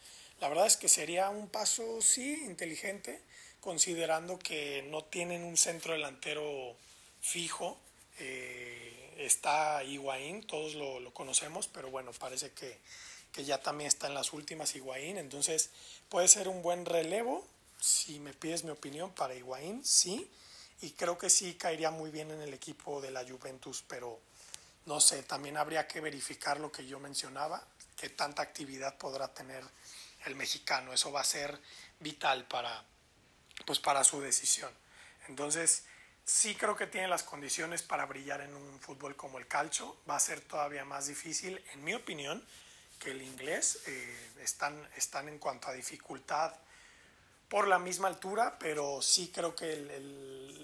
La 0.41 0.49
verdad 0.49 0.67
es 0.67 0.77
que 0.77 0.89
sería 0.89 1.31
un 1.31 1.49
paso, 1.49 2.01
sí, 2.01 2.43
inteligente, 2.45 3.23
considerando 3.61 4.39
que 4.39 4.83
no 4.91 5.05
tienen 5.05 5.45
un 5.45 5.57
centro 5.57 5.93
delantero 5.93 6.77
fijo. 7.21 7.79
Eh, 8.19 9.15
está 9.19 9.83
Higuaín, 9.85 10.47
todos 10.47 10.75
lo, 10.75 11.01
lo, 11.01 11.15
conocemos, 11.15 11.69
pero 11.69 11.91
bueno, 11.91 12.13
parece 12.13 12.53
que, 12.53 12.79
que, 13.35 13.45
ya 13.45 13.61
también 13.61 13.89
está 13.89 14.07
en 14.07 14.15
las 14.15 14.33
últimas 14.33 14.75
Higuaín. 14.75 15.19
Entonces 15.19 15.71
puede 16.09 16.29
ser 16.29 16.49
un 16.49 16.63
buen 16.63 16.87
relevo, 16.87 17.47
si 17.81 18.21
me 18.21 18.33
pides 18.33 18.65
mi 18.65 18.71
opinión, 18.71 19.13
para 19.13 19.35
Higuaín, 19.35 19.85
sí. 19.85 20.31
Y 20.81 20.91
creo 20.93 21.19
que 21.19 21.31
sí 21.31 21.55
caería 21.55 21.91
muy 21.91 22.11
bien 22.11 22.31
en 22.31 22.41
el 22.43 22.55
equipo 22.55 23.01
de 23.01 23.11
la 23.11 23.25
Juventus, 23.25 23.85
pero 23.87 24.21
no 24.87 25.01
sé, 25.01 25.23
también 25.23 25.57
habría 25.57 25.87
que 25.87 26.01
verificar 26.01 26.61
lo 26.61 26.71
que 26.71 26.87
yo 26.87 27.01
mencionaba, 27.01 27.67
qué 27.97 28.11
tanta 28.11 28.43
actividad 28.43 28.97
podrá 28.99 29.29
tener 29.29 29.65
el 30.27 30.37
mexicano. 30.37 30.93
Eso 30.93 31.11
va 31.11 31.21
a 31.21 31.25
ser 31.25 31.59
vital 32.01 32.45
para, 32.47 32.85
pues 33.65 33.79
para 33.79 34.05
su 34.05 34.21
decisión. 34.21 34.71
Entonces, 35.29 35.85
sí 36.25 36.55
creo 36.55 36.77
que 36.77 36.87
tiene 36.87 37.09
las 37.09 37.23
condiciones 37.23 37.83
para 37.83 38.07
brillar 38.07 38.41
en 38.43 38.55
un 38.55 38.81
fútbol 38.81 39.17
como 39.17 39.39
el 39.39 39.47
calcio. 39.47 39.97
Va 40.09 40.17
a 40.17 40.21
ser 40.21 40.41
todavía 40.41 40.85
más 40.85 41.07
difícil, 41.07 41.63
en 41.73 41.85
mi 41.85 41.95
opinión, 41.95 42.45
el 43.11 43.23
inglés. 43.23 43.81
Eh, 43.87 44.17
están, 44.43 44.89
están 44.97 45.29
en 45.29 45.39
cuanto 45.39 45.69
a 45.69 45.73
dificultad 45.73 46.53
por 47.49 47.67
la 47.69 47.79
misma 47.79 48.09
altura, 48.09 48.57
pero 48.59 49.01
sí 49.01 49.31
creo 49.35 49.55
que 49.55 49.77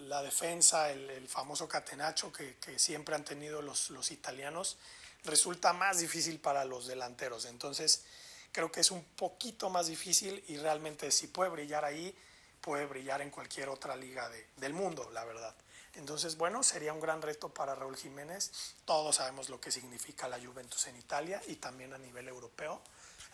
la 0.07 0.23
defensa, 0.23 0.91
el, 0.91 1.29
famoso 1.29 1.69
catenacho 1.69 2.33
que, 2.33 2.57
siempre 2.79 3.15
han 3.15 3.25
tenido 3.25 3.63
los, 3.63 3.91
los, 3.91 4.11
italianos, 4.11 4.77
resulta 5.25 5.73
más 5.73 5.99
difícil 5.99 6.41
para 6.41 6.65
los 6.65 6.87
delanteros. 6.87 7.45
Entonces, 7.45 8.05
creo 8.53 8.73
que 8.73 8.81
es 8.81 8.91
un 8.91 9.05
poquito 9.05 9.71
más 9.71 9.87
difícil 9.87 10.43
y 10.49 10.57
realmente 10.57 11.11
si 11.11 11.29
puede 11.29 11.51
brillar 11.51 11.85
ahí, 11.85 12.15
puede 12.61 12.87
brillar 12.87 13.23
en 13.23 13.31
cualquier 13.31 13.69
otra 13.69 13.97
liga 13.97 14.31
del 14.57 14.73
mundo, 14.73 15.11
la 15.13 15.25
verdad. 15.25 15.55
Entonces, 15.95 16.37
bueno, 16.37 16.63
sería 16.63 16.93
un 16.93 17.01
gran 17.01 17.21
reto 17.21 17.49
para 17.53 17.75
Raúl 17.75 17.97
Jiménez. 17.97 18.53
Todos 18.85 19.17
sabemos 19.17 19.49
lo 19.49 19.61
que 19.61 19.71
significa 19.71 20.29
la 20.29 20.39
Juventus 20.39 20.87
en 20.87 20.97
Italia 20.97 21.43
y 21.49 21.57
también 21.57 21.93
a 21.93 21.99
nivel 21.99 22.29
europeo. 22.29 22.81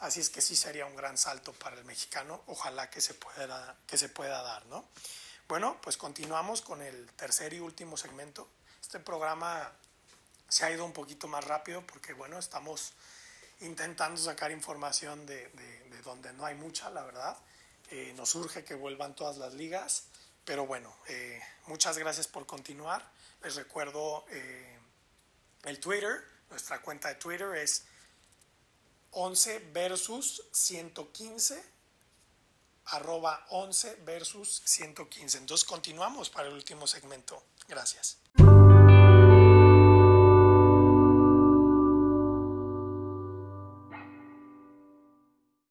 Así 0.01 0.21
es 0.21 0.31
que 0.31 0.41
sí 0.41 0.57
sería 0.57 0.87
un 0.87 0.97
gran 0.97 1.17
salto 1.17 1.53
para 1.53 1.77
el 1.77 1.85
mexicano. 1.85 2.43
Ojalá 2.47 2.91
que 2.91 3.01
se 3.01 3.15
pueda, 3.15 3.77
que 3.87 3.97
se 3.97 4.09
pueda 4.09 4.43
dar, 4.43 4.67
¿no? 4.67 4.89
Bueno, 5.49 5.79
pues 5.81 5.97
continuamos 5.97 6.61
con 6.61 6.83
el 6.83 7.11
tercer 7.13 7.53
y 7.55 7.61
último 7.61 7.97
segmento. 7.97 8.49
Este 8.81 9.01
programa 9.01 9.73
se 10.49 10.65
ha 10.65 10.71
ido 10.71 10.85
un 10.85 10.93
poquito 10.93 11.29
más 11.29 11.45
rápido 11.45 11.87
porque, 11.87 12.13
bueno, 12.13 12.39
estamos 12.39 12.93
intentando 13.61 14.21
sacar 14.21 14.51
información 14.51 15.25
de, 15.25 15.51
donde 16.05 16.33
no 16.33 16.45
hay 16.45 16.55
mucha, 16.55 16.91
la 16.91 17.03
verdad. 17.03 17.37
Eh, 17.91 18.13
nos 18.17 18.35
urge 18.35 18.65
que 18.65 18.75
vuelvan 18.75 19.15
todas 19.15 19.37
las 19.39 19.55
ligas, 19.55 20.05
pero 20.47 20.65
bueno, 20.65 20.97
eh, 21.09 21.43
muchas 21.67 21.99
gracias 21.99 22.29
por 22.29 22.47
continuar. 22.47 23.05
Les 23.43 23.57
recuerdo 23.57 24.25
eh, 24.31 24.79
el 25.65 25.81
Twitter, 25.81 26.25
nuestra 26.49 26.81
cuenta 26.81 27.09
de 27.09 27.17
Twitter 27.17 27.55
es 27.57 27.85
11 29.11 29.71
versus 29.73 30.45
115, 30.53 31.63
arroba 32.87 33.45
11 33.51 33.97
versus 34.05 34.63
115. 34.65 35.39
Entonces 35.39 35.67
continuamos 35.67 36.31
para 36.31 36.47
el 36.47 36.55
último 36.55 36.87
segmento. 36.87 37.43
Gracias. 37.67 38.19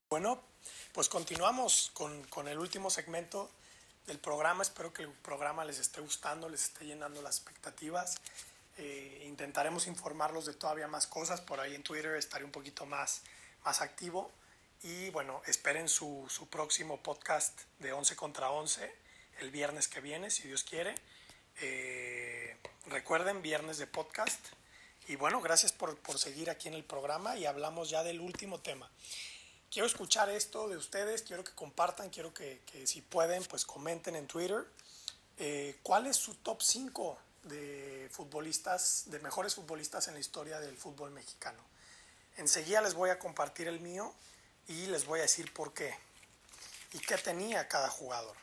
Bueno, 0.09 0.43
pues 0.91 1.07
continuamos 1.07 1.91
con, 1.93 2.23
con, 2.25 2.49
el 2.49 2.59
último 2.59 2.89
segmento 2.89 3.49
del 4.07 4.19
programa. 4.19 4.63
Espero 4.63 4.93
que 4.93 5.03
el 5.03 5.09
programa 5.09 5.65
les 5.65 5.79
esté 5.79 6.01
gustando, 6.01 6.49
les 6.49 6.63
esté 6.63 6.85
llenando 6.85 7.21
las 7.21 7.37
expectativas. 7.37 8.15
Eh, 8.77 9.23
intentaremos 9.27 9.87
informarlos 9.87 10.45
de 10.45 10.53
todavía 10.53 10.87
más 10.87 11.07
cosas. 11.07 11.41
Por 11.41 11.59
ahí 11.59 11.75
en 11.75 11.83
Twitter 11.83 12.15
estaré 12.15 12.43
un 12.43 12.51
poquito 12.51 12.85
más, 12.85 13.21
más 13.63 13.81
activo. 13.81 14.31
Y 14.83 15.09
bueno, 15.09 15.41
esperen 15.47 15.89
su, 15.89 16.25
su 16.29 16.47
próximo 16.47 17.01
podcast 17.01 17.61
de 17.79 17.93
11 17.93 18.15
contra 18.15 18.51
11 18.51 19.05
el 19.39 19.51
viernes 19.51 19.87
que 19.87 20.01
viene, 20.01 20.29
si 20.29 20.47
Dios 20.47 20.63
quiere. 20.63 20.95
Eh, 21.61 22.57
recuerden, 22.87 23.41
viernes 23.41 23.77
de 23.77 23.87
podcast. 23.87 24.39
Y 25.07 25.15
bueno, 25.15 25.41
gracias 25.41 25.71
por, 25.71 25.97
por, 25.99 26.17
seguir 26.17 26.49
aquí 26.49 26.67
en 26.67 26.73
el 26.73 26.83
programa 26.83 27.37
y 27.37 27.45
hablamos 27.45 27.89
ya 27.89 28.03
del 28.03 28.19
último 28.19 28.59
tema. 28.59 28.89
Quiero 29.75 29.87
escuchar 29.87 30.29
esto 30.29 30.69
de 30.69 30.77
ustedes, 30.77 31.21
quiero 31.21 31.43
que 31.43 31.51
compartan, 31.51 32.09
quiero 32.09 32.33
que, 32.33 32.61
que 32.65 32.87
si 32.87 33.01
pueden, 33.01 33.43
pues 33.43 33.65
comenten 33.65 34.15
en 34.15 34.25
Twitter. 34.25 34.65
Eh, 35.37 35.77
¿Cuál 35.83 36.07
es 36.07 36.15
su 36.15 36.33
top 36.35 36.61
5 36.61 37.17
de 37.43 38.07
futbolistas, 38.09 39.03
de 39.07 39.19
mejores 39.19 39.53
futbolistas 39.53 40.07
en 40.07 40.13
la 40.13 40.21
historia 40.21 40.61
del 40.61 40.77
fútbol 40.77 41.11
mexicano. 41.11 41.61
Enseguida 42.37 42.79
les 42.79 42.93
voy 42.93 43.09
a 43.09 43.19
compartir 43.19 43.67
el 43.67 43.81
mío 43.81 44.13
y 44.69 44.85
les 44.85 45.03
voy 45.03 45.19
a 45.19 45.23
decir 45.23 45.53
por 45.53 45.73
qué 45.73 45.93
y 46.93 46.99
qué 46.99 47.17
tenía 47.17 47.67
cada 47.67 47.89
jugador. 47.89 48.37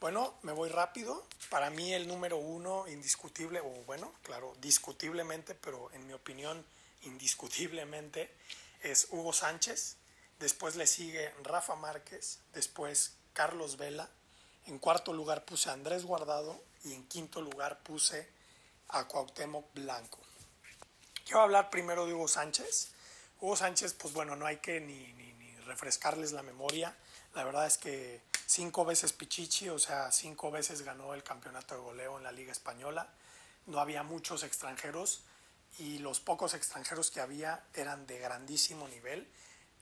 Bueno, 0.00 0.34
me 0.42 0.50
voy 0.50 0.70
rápido. 0.70 1.24
Para 1.50 1.70
mí 1.70 1.94
el 1.94 2.08
número 2.08 2.36
uno 2.36 2.88
indiscutible, 2.88 3.60
o 3.60 3.70
bueno, 3.86 4.12
claro, 4.24 4.56
discutiblemente, 4.60 5.54
pero 5.54 5.88
en 5.92 6.04
mi 6.08 6.14
opinión 6.14 6.66
indiscutiblemente, 7.02 8.28
es 8.82 9.06
Hugo 9.12 9.32
Sánchez. 9.32 9.97
Después 10.38 10.76
le 10.76 10.86
sigue 10.86 11.34
Rafa 11.42 11.74
Márquez, 11.74 12.38
después 12.52 13.14
Carlos 13.32 13.76
Vela. 13.76 14.08
En 14.66 14.78
cuarto 14.78 15.12
lugar 15.12 15.44
puse 15.44 15.70
a 15.70 15.72
Andrés 15.72 16.04
Guardado 16.04 16.62
y 16.84 16.92
en 16.92 17.06
quinto 17.08 17.40
lugar 17.40 17.80
puse 17.82 18.28
a 18.88 19.06
Cuauhtémoc 19.08 19.72
Blanco. 19.74 20.18
Quiero 21.24 21.42
hablar 21.42 21.70
primero 21.70 22.06
de 22.06 22.14
Hugo 22.14 22.28
Sánchez. 22.28 22.92
Hugo 23.40 23.56
Sánchez, 23.56 23.94
pues 23.94 24.14
bueno, 24.14 24.36
no 24.36 24.46
hay 24.46 24.58
que 24.58 24.80
ni, 24.80 25.12
ni, 25.12 25.56
refrescarles 25.66 26.32
la 26.32 26.42
memoria. 26.42 26.96
La 27.34 27.44
verdad 27.44 27.66
es 27.66 27.76
que 27.76 28.22
cinco 28.46 28.84
veces 28.84 29.12
Pichichi, 29.12 29.68
o 29.68 29.78
sea, 29.78 30.10
cinco 30.10 30.50
veces 30.50 30.82
ganó 30.82 31.14
el 31.14 31.22
campeonato 31.22 31.74
de 31.74 31.80
goleo 31.80 32.16
en 32.16 32.24
la 32.24 32.32
Liga 32.32 32.52
Española. 32.52 33.08
No 33.66 33.80
había 33.80 34.02
muchos 34.02 34.42
extranjeros 34.42 35.22
y 35.78 35.98
los 35.98 36.20
pocos 36.20 36.54
extranjeros 36.54 37.10
que 37.10 37.20
había 37.20 37.62
eran 37.74 38.06
de 38.06 38.18
grandísimo 38.18 38.88
nivel. 38.88 39.28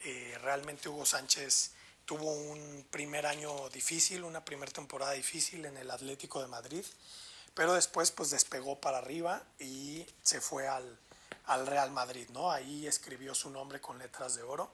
Eh, 0.00 0.38
realmente 0.42 0.88
Hugo 0.88 1.06
Sánchez 1.06 1.72
tuvo 2.04 2.32
un 2.32 2.86
primer 2.90 3.26
año 3.26 3.68
difícil, 3.70 4.24
una 4.24 4.44
primera 4.44 4.70
temporada 4.70 5.12
difícil 5.12 5.64
en 5.64 5.76
el 5.76 5.90
Atlético 5.90 6.40
de 6.40 6.46
Madrid, 6.46 6.84
pero 7.54 7.74
después 7.74 8.10
pues 8.10 8.30
despegó 8.30 8.80
para 8.80 8.98
arriba 8.98 9.42
y 9.58 10.06
se 10.22 10.40
fue 10.40 10.68
al, 10.68 10.98
al 11.46 11.66
Real 11.66 11.90
Madrid, 11.90 12.28
¿no? 12.30 12.50
Ahí 12.50 12.86
escribió 12.86 13.34
su 13.34 13.50
nombre 13.50 13.80
con 13.80 13.98
letras 13.98 14.36
de 14.36 14.42
oro. 14.42 14.70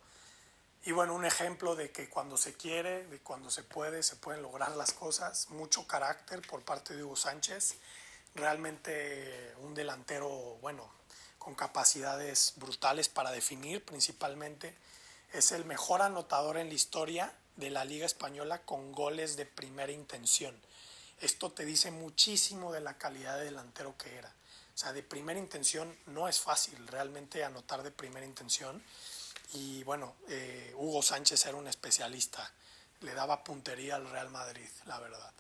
Y 0.84 0.90
bueno, 0.90 1.14
un 1.14 1.24
ejemplo 1.24 1.76
de 1.76 1.92
que 1.92 2.08
cuando 2.08 2.36
se 2.36 2.54
quiere, 2.54 3.06
de 3.06 3.20
cuando 3.20 3.50
se 3.50 3.62
puede, 3.62 4.02
se 4.02 4.16
pueden 4.16 4.42
lograr 4.42 4.72
las 4.76 4.92
cosas. 4.92 5.48
Mucho 5.50 5.86
carácter 5.86 6.42
por 6.42 6.62
parte 6.62 6.96
de 6.96 7.04
Hugo 7.04 7.14
Sánchez. 7.14 7.76
Realmente 8.34 9.54
un 9.60 9.74
delantero, 9.74 10.28
bueno, 10.60 10.90
con 11.38 11.54
capacidades 11.54 12.54
brutales 12.56 13.08
para 13.08 13.30
definir 13.30 13.84
principalmente 13.84 14.74
es 15.32 15.52
el 15.52 15.64
mejor 15.64 16.02
anotador 16.02 16.58
en 16.58 16.68
la 16.68 16.74
historia 16.74 17.32
de 17.56 17.70
la 17.70 17.84
Liga 17.84 18.06
Española 18.06 18.62
con 18.62 18.92
goles 18.92 19.36
de 19.36 19.46
primera 19.46 19.92
intención. 19.92 20.54
Esto 21.20 21.52
te 21.52 21.64
dice 21.64 21.90
muchísimo 21.90 22.72
de 22.72 22.80
la 22.80 22.98
calidad 22.98 23.38
de 23.38 23.46
delantero 23.46 23.96
que 23.96 24.14
era. 24.16 24.32
O 24.74 24.78
sea, 24.78 24.92
de 24.92 25.02
primera 25.02 25.38
intención 25.38 25.96
no 26.06 26.28
es 26.28 26.40
fácil 26.40 26.86
realmente 26.86 27.44
anotar 27.44 27.82
de 27.82 27.90
primera 27.90 28.26
intención. 28.26 28.82
Y 29.54 29.84
bueno, 29.84 30.14
eh, 30.28 30.74
Hugo 30.76 31.02
Sánchez 31.02 31.46
era 31.46 31.56
un 31.56 31.68
especialista. 31.68 32.50
Le 33.00 33.14
daba 33.14 33.44
puntería 33.44 33.96
al 33.96 34.08
Real 34.10 34.30
Madrid, 34.30 34.68
la 34.86 34.98
verdad. 34.98 35.32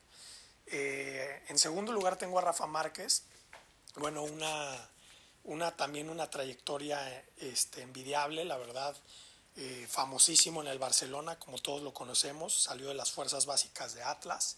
Eh, 0.66 1.42
en 1.48 1.58
segundo 1.58 1.92
lugar 1.92 2.16
tengo 2.16 2.38
a 2.38 2.42
Rafa 2.42 2.66
Márquez. 2.66 3.24
Bueno, 3.96 4.22
una, 4.22 4.88
una 5.44 5.76
también 5.76 6.08
una 6.08 6.30
trayectoria 6.30 7.24
este, 7.38 7.82
envidiable, 7.82 8.44
la 8.44 8.56
verdad 8.56 8.96
eh, 9.56 9.86
famosísimo 9.88 10.62
en 10.62 10.68
el 10.68 10.78
Barcelona, 10.78 11.38
como 11.38 11.58
todos 11.58 11.82
lo 11.82 11.92
conocemos, 11.92 12.54
salió 12.54 12.88
de 12.88 12.94
las 12.94 13.12
fuerzas 13.12 13.44
básicas 13.44 13.94
de 13.94 14.02
Atlas 14.02 14.56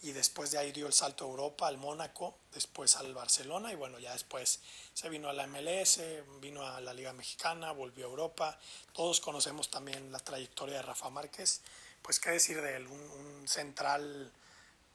y 0.00 0.12
después 0.12 0.52
de 0.52 0.58
ahí 0.58 0.70
dio 0.70 0.86
el 0.86 0.92
salto 0.92 1.24
a 1.24 1.28
Europa, 1.28 1.66
al 1.66 1.76
Mónaco, 1.76 2.36
después 2.52 2.94
al 2.96 3.12
Barcelona 3.14 3.72
y 3.72 3.74
bueno, 3.76 3.98
ya 3.98 4.12
después 4.12 4.60
se 4.94 5.08
vino 5.08 5.28
a 5.28 5.32
la 5.32 5.48
MLS, 5.48 6.00
vino 6.40 6.64
a 6.64 6.80
la 6.80 6.94
Liga 6.94 7.12
Mexicana, 7.12 7.72
volvió 7.72 8.06
a 8.06 8.10
Europa. 8.10 8.58
Todos 8.92 9.20
conocemos 9.20 9.70
también 9.70 10.12
la 10.12 10.20
trayectoria 10.20 10.76
de 10.76 10.82
Rafa 10.82 11.10
Márquez, 11.10 11.62
pues 12.00 12.20
qué 12.20 12.30
decir 12.30 12.62
de 12.62 12.76
él, 12.76 12.86
un, 12.86 13.48
central 13.48 14.30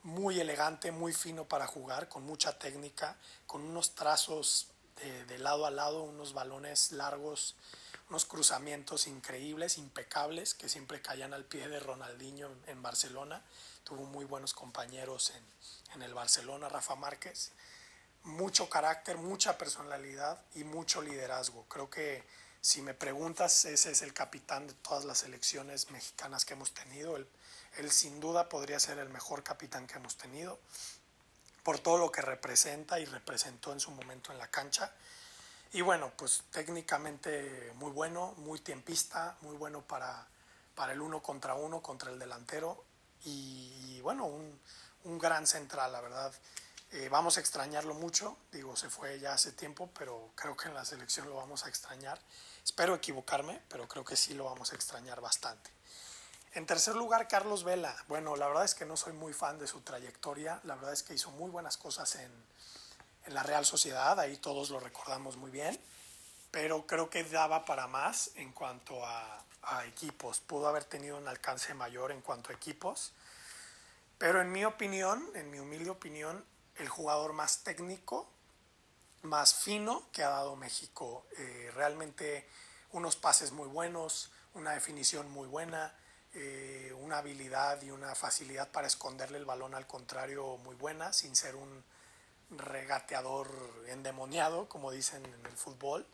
muy 0.03 0.39
elegante, 0.39 0.91
muy 0.91 1.11
fino 1.11 1.45
para 1.45 1.67
jugar, 1.67 2.07
con 2.07 2.23
mucha 2.23 2.57
técnica, 2.57 3.17
con 3.45 3.61
unos 3.61 3.95
trazos 3.95 4.67
de, 4.97 5.25
de 5.25 5.37
lado 5.39 5.65
a 5.65 5.71
lado, 5.71 6.03
unos 6.03 6.33
balones 6.33 6.91
largos, 6.93 7.55
unos 8.09 8.25
cruzamientos 8.25 9.07
increíbles, 9.07 9.77
impecables, 9.77 10.53
que 10.53 10.69
siempre 10.69 11.01
caían 11.01 11.33
al 11.33 11.45
pie 11.45 11.67
de 11.67 11.79
Ronaldinho 11.79 12.49
en 12.67 12.81
Barcelona 12.81 13.41
tuvo 13.83 14.05
muy 14.05 14.25
buenos 14.25 14.53
compañeros 14.53 15.33
en, 15.93 16.01
el 16.01 16.13
Barcelona, 16.13 16.69
Rafa 16.69 16.95
Márquez, 16.95 17.51
mucho 18.23 18.67
carácter, 18.67 19.17
mucha 19.17 19.59
personalidad 19.59 20.41
y 20.55 20.63
mucho 20.63 21.03
liderazgo. 21.03 21.65
Creo 21.69 21.87
que 21.87 22.23
si 22.61 22.81
me 22.81 22.95
preguntas, 22.95 23.65
ese 23.65 23.91
es 23.91 24.01
el 24.01 24.11
capitán 24.11 24.65
de 24.65 24.73
todas 24.73 25.05
las 25.05 25.19
selecciones 25.19 25.91
mexicanas 25.91 26.45
que 26.45 26.55
hemos 26.55 26.73
tenido. 26.73 27.15
Él, 27.15 27.27
él, 27.77 27.91
sin 27.91 28.19
duda 28.19 28.49
podría 28.49 28.79
ser 28.79 28.97
el 28.97 29.09
mejor 29.09 29.43
capitán 29.43 29.85
que 29.85 29.95
hemos 29.95 30.17
tenido 30.17 30.59
por 31.61 31.77
todo 31.77 31.97
lo 31.97 32.11
que 32.11 32.21
representa 32.21 32.99
y 32.99 33.05
representó 33.05 33.71
en 33.71 33.79
su 33.79 33.91
momento 33.91 34.31
en 34.31 34.39
la 34.39 34.47
cancha. 34.47 34.91
Y 35.73 35.81
bueno, 35.81 36.11
pues 36.15 36.43
técnicamente 36.51 37.71
muy 37.77 37.89
bueno, 37.89 38.35
muy 38.37 38.59
tiempista, 38.59 39.35
muy 39.41 39.57
bueno 39.57 39.81
para, 39.81 40.27
para 40.75 40.93
el 40.93 41.01
uno 41.01 41.19
contra 41.23 41.55
uno, 41.55 41.81
contra 41.81 42.11
el 42.11 42.19
delantero 42.19 42.85
y, 43.25 43.99
bueno, 44.01 44.25
un, 44.25 44.59
un, 45.05 45.17
gran 45.17 45.47
central, 45.47 45.91
la 45.91 45.99
verdad. 45.99 46.31
Eh, 46.91 47.09
vamos 47.09 47.37
a 47.37 47.39
extrañarlo 47.39 47.95
mucho, 47.95 48.37
digo, 48.51 48.75
se 48.75 48.87
fue 48.87 49.19
ya 49.19 49.33
hace 49.33 49.51
tiempo, 49.51 49.89
pero 49.97 50.29
creo 50.35 50.55
que 50.55 50.67
en 50.67 50.75
la 50.75 50.85
selección 50.85 51.27
lo 51.27 51.37
vamos 51.37 51.65
a 51.65 51.69
extrañar. 51.69 52.19
Espero 52.63 52.93
equivocarme, 52.93 53.59
pero 53.67 53.87
creo 53.87 54.05
que 54.05 54.15
sí 54.15 54.35
lo 54.35 54.45
vamos 54.45 54.73
a 54.73 54.75
extrañar 54.75 55.21
bastante. 55.21 55.71
En 56.53 56.67
tercer 56.67 56.93
lugar, 56.95 57.27
Carlos 57.27 57.63
Vela. 57.63 57.95
Bueno, 58.07 58.35
la 58.35 58.47
verdad 58.47 58.65
es 58.65 58.75
que 58.75 58.85
no 58.85 58.95
soy 58.95 59.13
muy 59.13 59.33
fan 59.33 59.57
de 59.57 59.65
su 59.65 59.81
trayectoria, 59.81 60.61
la 60.65 60.75
verdad 60.75 60.93
es 60.93 61.01
que 61.01 61.15
hizo 61.15 61.31
muy 61.31 61.49
buenas 61.49 61.77
cosas 61.77 62.13
en, 62.13 62.31
en 63.25 63.33
la 63.33 63.43
Real 63.43 63.65
Sociedad, 63.65 64.19
ahí 64.19 64.37
todos 64.37 64.69
lo 64.69 64.79
recordamos 64.79 65.37
muy 65.37 65.51
bien, 65.51 65.79
pero 66.51 66.85
creo 66.85 67.09
que 67.09 67.23
daba 67.23 67.65
para 67.65 67.87
más 67.87 68.31
en 68.35 68.51
cuanto 68.51 69.05
a, 69.05 69.43
a 69.63 69.85
equipos, 69.85 70.39
pudo 70.39 70.67
haber 70.67 70.83
tenido 70.83 71.17
un 71.17 71.27
alcance 71.27 71.73
mayor 71.73 72.11
en 72.11 72.21
cuanto 72.21 72.51
a 72.51 72.55
equipos, 72.55 73.13
pero 74.17 74.41
en 74.41 74.51
mi 74.51 74.65
opinión, 74.65 75.25
en 75.35 75.49
mi 75.49 75.59
humilde 75.59 75.89
opinión, 75.89 76.43
el 76.77 76.89
jugador 76.89 77.33
más 77.33 77.63
técnico, 77.63 78.29
más 79.23 79.55
fino 79.55 80.03
que 80.11 80.23
ha 80.23 80.29
dado 80.29 80.55
México, 80.55 81.25
eh, 81.37 81.71
realmente 81.73 82.47
unos 82.91 83.15
pases 83.15 83.51
muy 83.51 83.67
buenos, 83.67 84.31
una 84.53 84.71
definición 84.71 85.29
muy 85.31 85.47
buena, 85.47 85.95
eh, 86.33 86.93
una 86.99 87.19
habilidad 87.19 87.81
y 87.81 87.91
una 87.91 88.15
facilidad 88.15 88.69
para 88.71 88.87
esconderle 88.87 89.37
el 89.37 89.45
balón 89.45 89.75
al 89.75 89.87
contrario 89.87 90.57
muy 90.57 90.75
buena, 90.75 91.13
sin 91.13 91.35
ser 91.35 91.55
un 91.55 91.83
regateador 92.57 93.49
endemoniado, 93.87 94.67
como 94.69 94.91
dicen 94.91 95.25
en 95.25 95.45
el 95.45 95.57
fútbol 95.57 96.05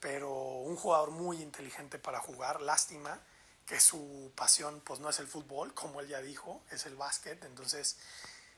pero 0.00 0.32
un 0.32 0.76
jugador 0.76 1.10
muy 1.10 1.42
inteligente 1.42 1.98
para 1.98 2.20
jugar, 2.20 2.62
lástima 2.62 3.20
que 3.66 3.78
su 3.78 4.32
pasión 4.34 4.80
pues 4.80 4.98
no 4.98 5.10
es 5.10 5.20
el 5.20 5.28
fútbol, 5.28 5.74
como 5.74 6.00
él 6.00 6.08
ya 6.08 6.20
dijo, 6.20 6.62
es 6.70 6.86
el 6.86 6.96
básquet, 6.96 7.44
entonces, 7.44 7.98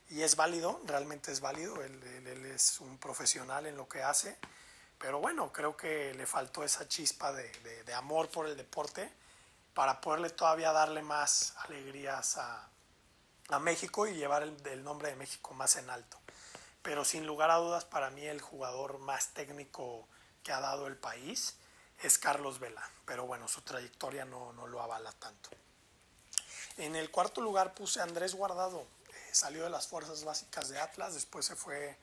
y 0.09 0.21
es 0.21 0.35
válido, 0.35 0.81
realmente 0.85 1.31
es 1.31 1.41
válido, 1.41 1.83
él, 1.83 2.01
es 2.45 2.79
un 2.79 2.97
profesional 2.97 3.65
en 3.65 3.75
lo 3.75 3.87
que 3.87 4.01
hace, 4.01 4.39
pero 4.97 5.19
bueno, 5.19 5.51
creo 5.51 5.75
que 5.75 6.13
le 6.13 6.25
faltó 6.25 6.63
esa 6.63 6.87
chispa 6.87 7.33
de, 7.33 7.93
amor 7.93 8.29
por 8.29 8.47
el 8.47 8.55
deporte 8.55 9.11
para 9.73 9.99
poderle 9.99 10.29
todavía 10.29 10.71
darle 10.71 11.01
más 11.01 11.53
alegrías 11.57 12.37
a, 12.37 12.69
México 13.59 14.07
y 14.07 14.15
llevar 14.15 14.41
el 14.41 14.83
nombre 14.83 15.09
de 15.09 15.15
México 15.15 15.53
más 15.53 15.75
en 15.75 15.87
alto. 15.87 16.22
Pero 16.83 17.05
sin 17.05 17.25
lugar 17.25 17.49
a 17.49 17.55
dudas, 17.55 17.85
para 17.85 18.09
mí 18.09 18.25
el 18.25 18.41
jugador 18.41 18.99
más 18.99 19.29
técnico 19.29 20.07
que 20.43 20.51
ha 20.51 20.59
dado 20.59 20.85
el 20.87 20.97
país 20.97 21.55
es 22.03 22.17
Carlos 22.17 22.59
Vela, 22.59 22.87
pero 23.05 23.25
bueno, 23.25 23.47
su 23.47 23.61
trayectoria 23.61 24.25
no, 24.25 24.51
lo 24.67 24.81
avala 24.81 25.11
tanto. 25.13 25.49
En 26.77 26.95
el 26.95 27.09
cuarto 27.09 27.39
lugar 27.39 27.73
puse 27.73 28.01
Andrés 28.01 28.35
Guardado, 28.35 28.81
eh, 28.81 29.13
salió 29.31 29.63
de 29.63 29.69
las 29.69 29.87
fuerzas 29.87 30.23
básicas 30.25 30.69
de 30.69 30.79
Atlas, 30.79 31.13
después 31.13 31.45
se 31.45 31.55
fue 31.55 31.97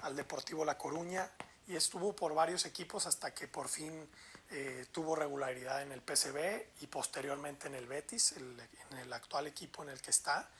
al 0.00 0.14
Deportivo 0.14 0.64
La 0.64 0.76
Coruña 0.76 1.30
y 1.66 1.74
estuvo 1.74 2.14
por 2.14 2.34
varios 2.34 2.66
equipos 2.66 3.06
hasta 3.06 3.32
que 3.32 3.48
por 3.48 3.68
fin 3.68 4.08
eh, 4.50 4.86
tuvo 4.92 5.16
regularidad 5.16 5.80
en 5.82 5.92
el 5.92 6.02
PCB 6.02 6.82
y 6.82 6.86
posteriormente 6.88 7.68
en 7.68 7.76
el 7.76 7.86
Betis, 7.86 8.32
en 8.32 8.98
el 8.98 9.12
actual 9.12 9.46
equipo 9.46 9.82
en 9.82 9.88
el 9.88 10.02
que 10.02 10.10
está. 10.10 10.50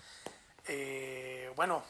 Eh, 0.69 1.53
bueno, 1.55 1.85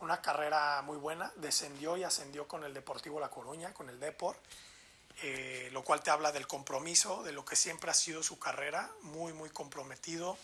una 0.00 0.20
carrera 0.20 0.82
muy 0.82 0.96
buena, 0.96 1.32
descendió 1.36 1.96
y 1.96 2.04
ascendió 2.04 2.46
con 2.46 2.64
el 2.64 2.74
Deportivo 2.74 3.18
La 3.20 3.30
Coruña, 3.30 3.72
con 3.72 3.88
el 3.88 3.98
Deport 3.98 4.38
eh, 5.22 5.70
lo 5.72 5.82
cual 5.82 6.02
te 6.02 6.10
habla 6.10 6.30
del 6.30 6.46
compromiso, 6.46 7.22
de 7.22 7.32
lo 7.32 7.44
que 7.44 7.56
siempre 7.56 7.90
ha 7.90 7.94
sido 7.94 8.22
su 8.22 8.38
carrera, 8.38 8.90
muy, 9.00 9.32
muy 9.32 9.48
comprometido, 9.48 10.36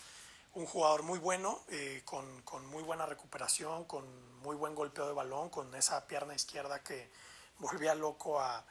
un 0.54 0.64
jugador 0.64 1.02
muy 1.02 1.18
bueno, 1.18 1.60
eh, 1.68 2.00
con, 2.06 2.40
con, 2.42 2.66
muy 2.66 2.82
buena 2.82 3.04
recuperación, 3.04 3.84
con 3.84 4.04
muy 4.40 4.56
buen 4.56 4.74
golpeo 4.74 5.06
de 5.06 5.12
balón, 5.12 5.50
con 5.50 5.74
esa 5.74 6.06
pierna 6.06 6.34
izquierda 6.34 6.82
que 6.82 7.10
volvía 7.58 7.94
loco 7.94 8.40
a, 8.40 8.64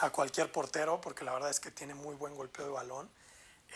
a 0.00 0.10
cualquier 0.10 0.50
portero, 0.50 1.00
porque 1.00 1.24
la 1.24 1.32
verdad 1.32 1.50
es 1.50 1.60
que 1.60 1.70
tiene 1.70 1.94
muy 1.94 2.16
buen 2.16 2.34
golpeo 2.34 2.64
de 2.64 2.72
balón. 2.72 3.08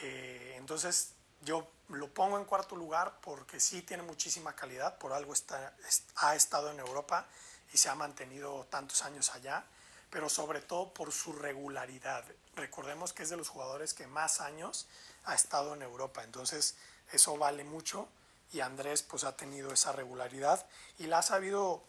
Eh, 0.03 0.55
entonces 0.57 1.13
yo 1.43 1.69
lo 1.89 2.09
pongo 2.13 2.39
en 2.39 2.45
cuarto 2.45 2.77
lugar 2.77 3.19
porque 3.21 3.61
sí 3.61 3.83
tiene 3.83 4.03
muchísima 4.03 4.55
calidad, 4.55 4.99
por 4.99 5.13
algo 5.13 5.33
está, 5.33 5.75
ha 6.17 6.35
estado 6.35 6.71
en 6.71 6.81
Europa 6.81 7.27
y 7.73 7.77
se 7.77 7.89
ha 7.89 7.95
mantenido 7.95 8.67
tantos 8.71 9.03
años 9.03 9.31
allá 9.35 9.65
pero 10.11 10.29
sobre 10.29 10.61
todo 10.61 10.93
por 10.93 11.13
su 11.13 11.33
regularidad. 11.33 12.25
Recordemos 12.55 13.13
que 13.13 13.23
es 13.23 13.31
de 13.31 13.37
los 13.37 13.49
jugadores 13.49 13.95
que 13.95 14.07
más 14.07 14.41
años 14.41 14.87
ha 15.25 15.35
estado 15.35 15.75
en 15.75 15.83
Europa, 15.83 16.23
entonces 16.23 16.77
eso 17.13 17.37
vale 17.37 17.65
mucho 17.65 18.09
y 18.53 18.61
Andrés 18.61 19.03
pues 19.03 19.25
ha 19.25 19.37
tenido 19.37 19.73
esa 19.73 19.93
regularidad 19.93 20.67
y 20.99 21.07
la 21.07 21.19
ha 21.19 21.23
sabido 21.23 21.85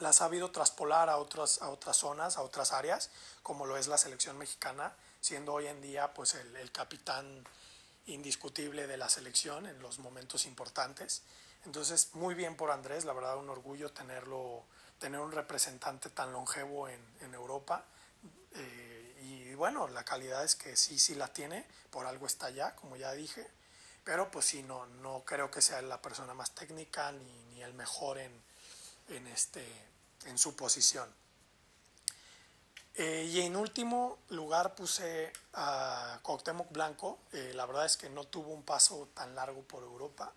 la 0.00 0.10
ha 0.10 0.12
sabido 0.12 0.52
traspolar 0.52 1.08
a 1.08 1.16
otras, 1.16 1.60
a 1.60 1.70
otras 1.70 1.96
zonas, 1.96 2.36
a 2.36 2.42
otras 2.42 2.72
áreas, 2.72 3.10
como 3.42 3.66
lo 3.66 3.76
es 3.76 3.88
la 3.88 3.98
selección 3.98 4.38
mexicana, 4.38 4.94
siendo 5.20 5.54
hoy 5.54 5.66
en 5.66 5.80
día 5.80 6.14
pues 6.14 6.34
el, 6.34 6.54
el 6.54 6.70
capitán 6.70 7.44
indiscutible 8.08 8.86
de 8.86 8.96
la 8.96 9.08
selección 9.08 9.66
en 9.66 9.80
los 9.80 9.98
momentos 9.98 10.46
importantes. 10.46 11.22
Entonces, 11.64 12.10
muy 12.14 12.34
bien 12.34 12.56
por 12.56 12.70
Andrés, 12.70 13.04
la 13.04 13.12
verdad 13.12 13.36
un 13.36 13.50
orgullo 13.50 13.90
tenerlo 13.90 14.64
tener 14.98 15.20
un 15.20 15.32
representante 15.32 16.10
tan 16.10 16.32
longevo 16.32 16.88
en, 16.88 16.98
Europa. 17.34 17.84
Eh, 18.52 19.20
y 19.22 19.54
bueno, 19.54 19.86
la 19.88 20.04
calidad 20.04 20.44
es 20.44 20.56
que 20.56 20.76
sí, 20.76 20.98
sí 20.98 21.14
la 21.14 21.32
tiene, 21.32 21.64
por 21.90 22.06
algo 22.06 22.26
está 22.26 22.46
allá, 22.46 22.74
como 22.74 22.96
ya 22.96 23.12
dije, 23.12 23.46
pero 24.04 24.30
pues 24.30 24.46
sí, 24.46 24.62
no, 24.62 24.86
no 24.86 25.22
creo 25.24 25.50
que 25.50 25.62
sea 25.62 25.80
la 25.82 26.02
persona 26.02 26.34
más 26.34 26.50
técnica 26.52 27.12
ni, 27.12 27.44
ni 27.50 27.62
el 27.62 27.74
mejor 27.74 28.18
en, 28.18 28.32
en, 29.08 29.26
este, 29.28 29.64
en 30.24 30.38
su 30.38 30.56
posición. 30.56 31.08
Eh, 32.98 33.30
y 33.32 33.40
en 33.40 33.56
último 33.56 34.18
lugar 34.30 34.74
puse 34.74 35.32
a 35.54 36.18
Cuauhtémoc 36.22 36.70
Blanco. 36.72 37.20
Eh, 37.32 37.52
la 37.54 37.64
verdad 37.64 37.86
es 37.86 37.96
que 37.96 38.10
no 38.10 38.24
tuvo 38.24 38.52
un 38.52 38.64
paso 38.64 39.08
tan 39.14 39.34
largo 39.34 39.62
por 39.62 39.82
Europa. 39.82 40.32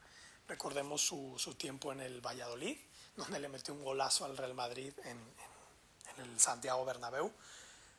Recordemos 0.47 1.02
su, 1.02 1.36
su 1.38 1.56
tiempo 1.56 1.91
en 1.91 2.02
el 2.02 2.21
Valladolid 2.21 2.78
donde 3.15 3.39
le 3.39 3.50
metió 3.50 3.74
un 3.74 3.84
golazo 3.84 4.26
al 4.26 4.38
Real 4.38 4.54
Madrid 4.54 4.93
en, 5.04 5.19
el 6.17 6.39
Santiago 6.39 6.86
Bernabéu. 6.86 7.32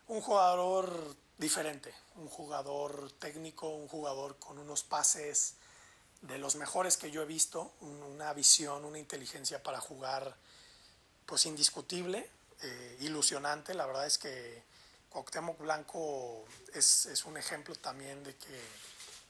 Un 0.09 0.21
jugador 0.21 1.17
diferente, 1.39 1.95
un 2.17 2.29
jugador 2.29 3.11
técnico, 3.19 3.69
un 3.69 3.89
jugador 3.89 4.39
con 4.39 4.59
unos 4.59 4.83
pases 4.85 5.55
de 6.21 6.39
los 6.39 6.55
mejores 6.57 6.97
que 6.97 7.11
yo 7.11 7.23
he 7.23 7.27
visto, 7.27 7.73
una 7.81 8.33
visión, 8.33 8.85
una 8.85 8.99
inteligencia 8.99 9.63
para 9.63 9.81
jugar 9.81 10.37
pues 11.27 11.47
indiscutible, 11.47 12.31
eh, 12.63 12.97
ilusionante. 13.01 13.75
La 13.75 13.87
verdad 13.87 14.07
es 14.07 14.19
que 14.19 14.63
Cuauhtémoc 15.11 15.59
Blanco 15.59 16.45
es, 16.73 17.07
es, 17.07 17.25
un 17.25 17.37
ejemplo 17.37 17.75
también 17.75 18.23
de 18.25 18.37
que 18.37 18.61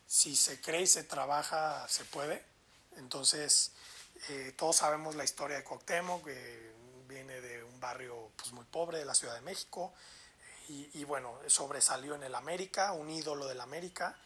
si 0.06 0.36
se 0.36 0.60
cree 0.60 0.82
y 0.82 0.86
se 0.86 1.04
trabaja, 1.04 1.86
se 1.88 2.04
puede. 2.04 2.44
Entonces, 2.96 3.72
eh, 4.28 4.52
todos 4.56 4.76
sabemos 4.76 5.14
la 5.14 5.24
historia 5.24 5.56
de 5.56 5.64
Cuauhtémoc, 5.64 6.24
que 6.24 6.72
viene 7.08 7.40
de 7.40 7.64
un 7.64 7.80
barrio 7.80 8.30
pues, 8.36 8.52
muy 8.52 8.64
pobre 8.64 8.98
de 8.98 9.04
la 9.04 9.14
Ciudad 9.14 9.34
de 9.34 9.40
México 9.40 9.92
y, 10.68 11.04
bueno, 11.04 11.38
sobresalió 11.48 12.14
en 12.14 12.22
el 12.22 12.34
América, 12.34 12.92
un 12.92 13.10
ídolo 13.10 13.46
del 13.46 13.60
América. 13.60 14.16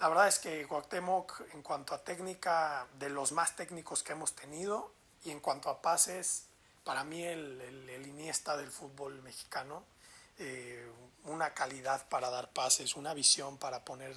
La 0.00 0.08
verdad 0.08 0.26
es 0.26 0.40
que 0.40 0.66
Cuauhtémoc, 0.66 1.42
en 1.52 1.62
cuanto 1.62 1.94
a 1.94 2.02
técnica, 2.02 2.88
de 2.98 3.08
los 3.08 3.30
más 3.30 3.54
técnicos 3.54 4.02
que 4.02 4.12
hemos 4.12 4.34
tenido, 4.34 4.92
y 5.22 5.30
en 5.30 5.38
cuanto 5.38 5.70
a 5.70 5.80
pases, 5.80 6.46
para 6.84 7.04
mí 7.04 7.22
el, 7.22 7.60
el, 7.60 8.06
Iniesta 8.06 8.56
del 8.56 8.70
fútbol 8.70 9.20
mexicano, 9.22 9.84
eh, 10.38 10.88
una 11.24 11.52
calidad 11.54 12.08
para 12.08 12.30
dar 12.30 12.52
pases, 12.52 12.96
una 12.96 13.14
visión 13.14 13.58
para 13.58 13.84
poner 13.84 14.14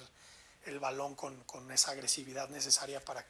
el 0.64 0.78
balón 0.78 1.14
con, 1.14 1.42
con 1.44 1.70
esa 1.72 1.92
agresividad 1.92 2.48
necesaria 2.50 3.04
para, 3.04 3.24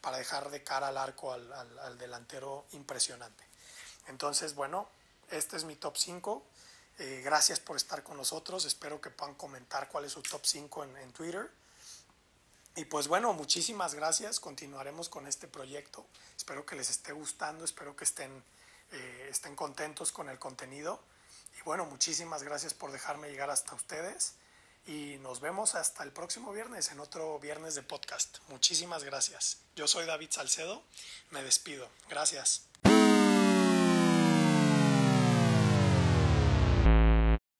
para, 0.00 0.18
dejar 0.18 0.50
de 0.50 0.62
cara 0.62 0.88
al 0.88 0.96
arco 0.96 1.32
al, 1.32 1.52
al 1.52 1.98
delantero 1.98 2.66
impresionante. 2.72 3.44
Entonces, 4.06 4.54
bueno, 4.54 4.88
este 5.30 5.56
es 5.56 5.64
mi 5.64 5.76
top 5.76 5.96
5. 5.96 6.42
Eh, 6.98 7.22
gracias 7.24 7.58
por 7.58 7.76
estar 7.76 8.02
con 8.02 8.16
nosotros. 8.16 8.64
Espero 8.64 9.00
que 9.00 9.10
puedan 9.10 9.34
comentar 9.34 9.88
cuál 9.88 10.04
es 10.04 10.12
su 10.12 10.22
top 10.22 10.44
5 10.44 10.84
en, 10.84 11.12
Twitter. 11.12 11.50
Y 12.76 12.84
pues 12.84 13.08
bueno, 13.08 13.32
muchísimas 13.32 13.94
gracias. 13.94 14.40
Continuaremos 14.40 15.08
con 15.08 15.26
este 15.26 15.48
proyecto. 15.48 16.06
Espero 16.36 16.64
que 16.66 16.76
les 16.76 16.90
esté 16.90 17.12
gustando, 17.12 17.64
espero 17.64 17.96
que 17.96 18.04
estén, 18.04 18.42
eh, 18.94 19.28
estén 19.30 19.56
contentos 19.56 20.12
con 20.12 20.28
el 20.28 20.38
contenido. 20.38 21.02
Y 21.58 21.62
bueno, 21.62 21.84
muchísimas 21.84 22.42
gracias 22.42 22.74
por 22.74 22.92
dejarme 22.92 23.28
llegar 23.28 23.50
hasta 23.50 23.74
ustedes. 23.74 24.34
Y 24.86 25.16
nos 25.22 25.40
vemos 25.40 25.74
hasta 25.74 26.02
el 26.02 26.12
próximo 26.12 26.52
viernes 26.52 26.90
en 26.90 27.00
otro 27.00 27.38
viernes 27.38 27.74
de 27.74 27.82
podcast. 27.82 28.38
Muchísimas 28.48 29.02
gracias. 29.02 29.58
Yo 29.76 29.88
soy 29.88 30.06
David 30.06 30.28
Salcedo. 30.30 30.82
Me 31.30 31.42
despido. 31.42 31.88
Gracias. 32.08 32.68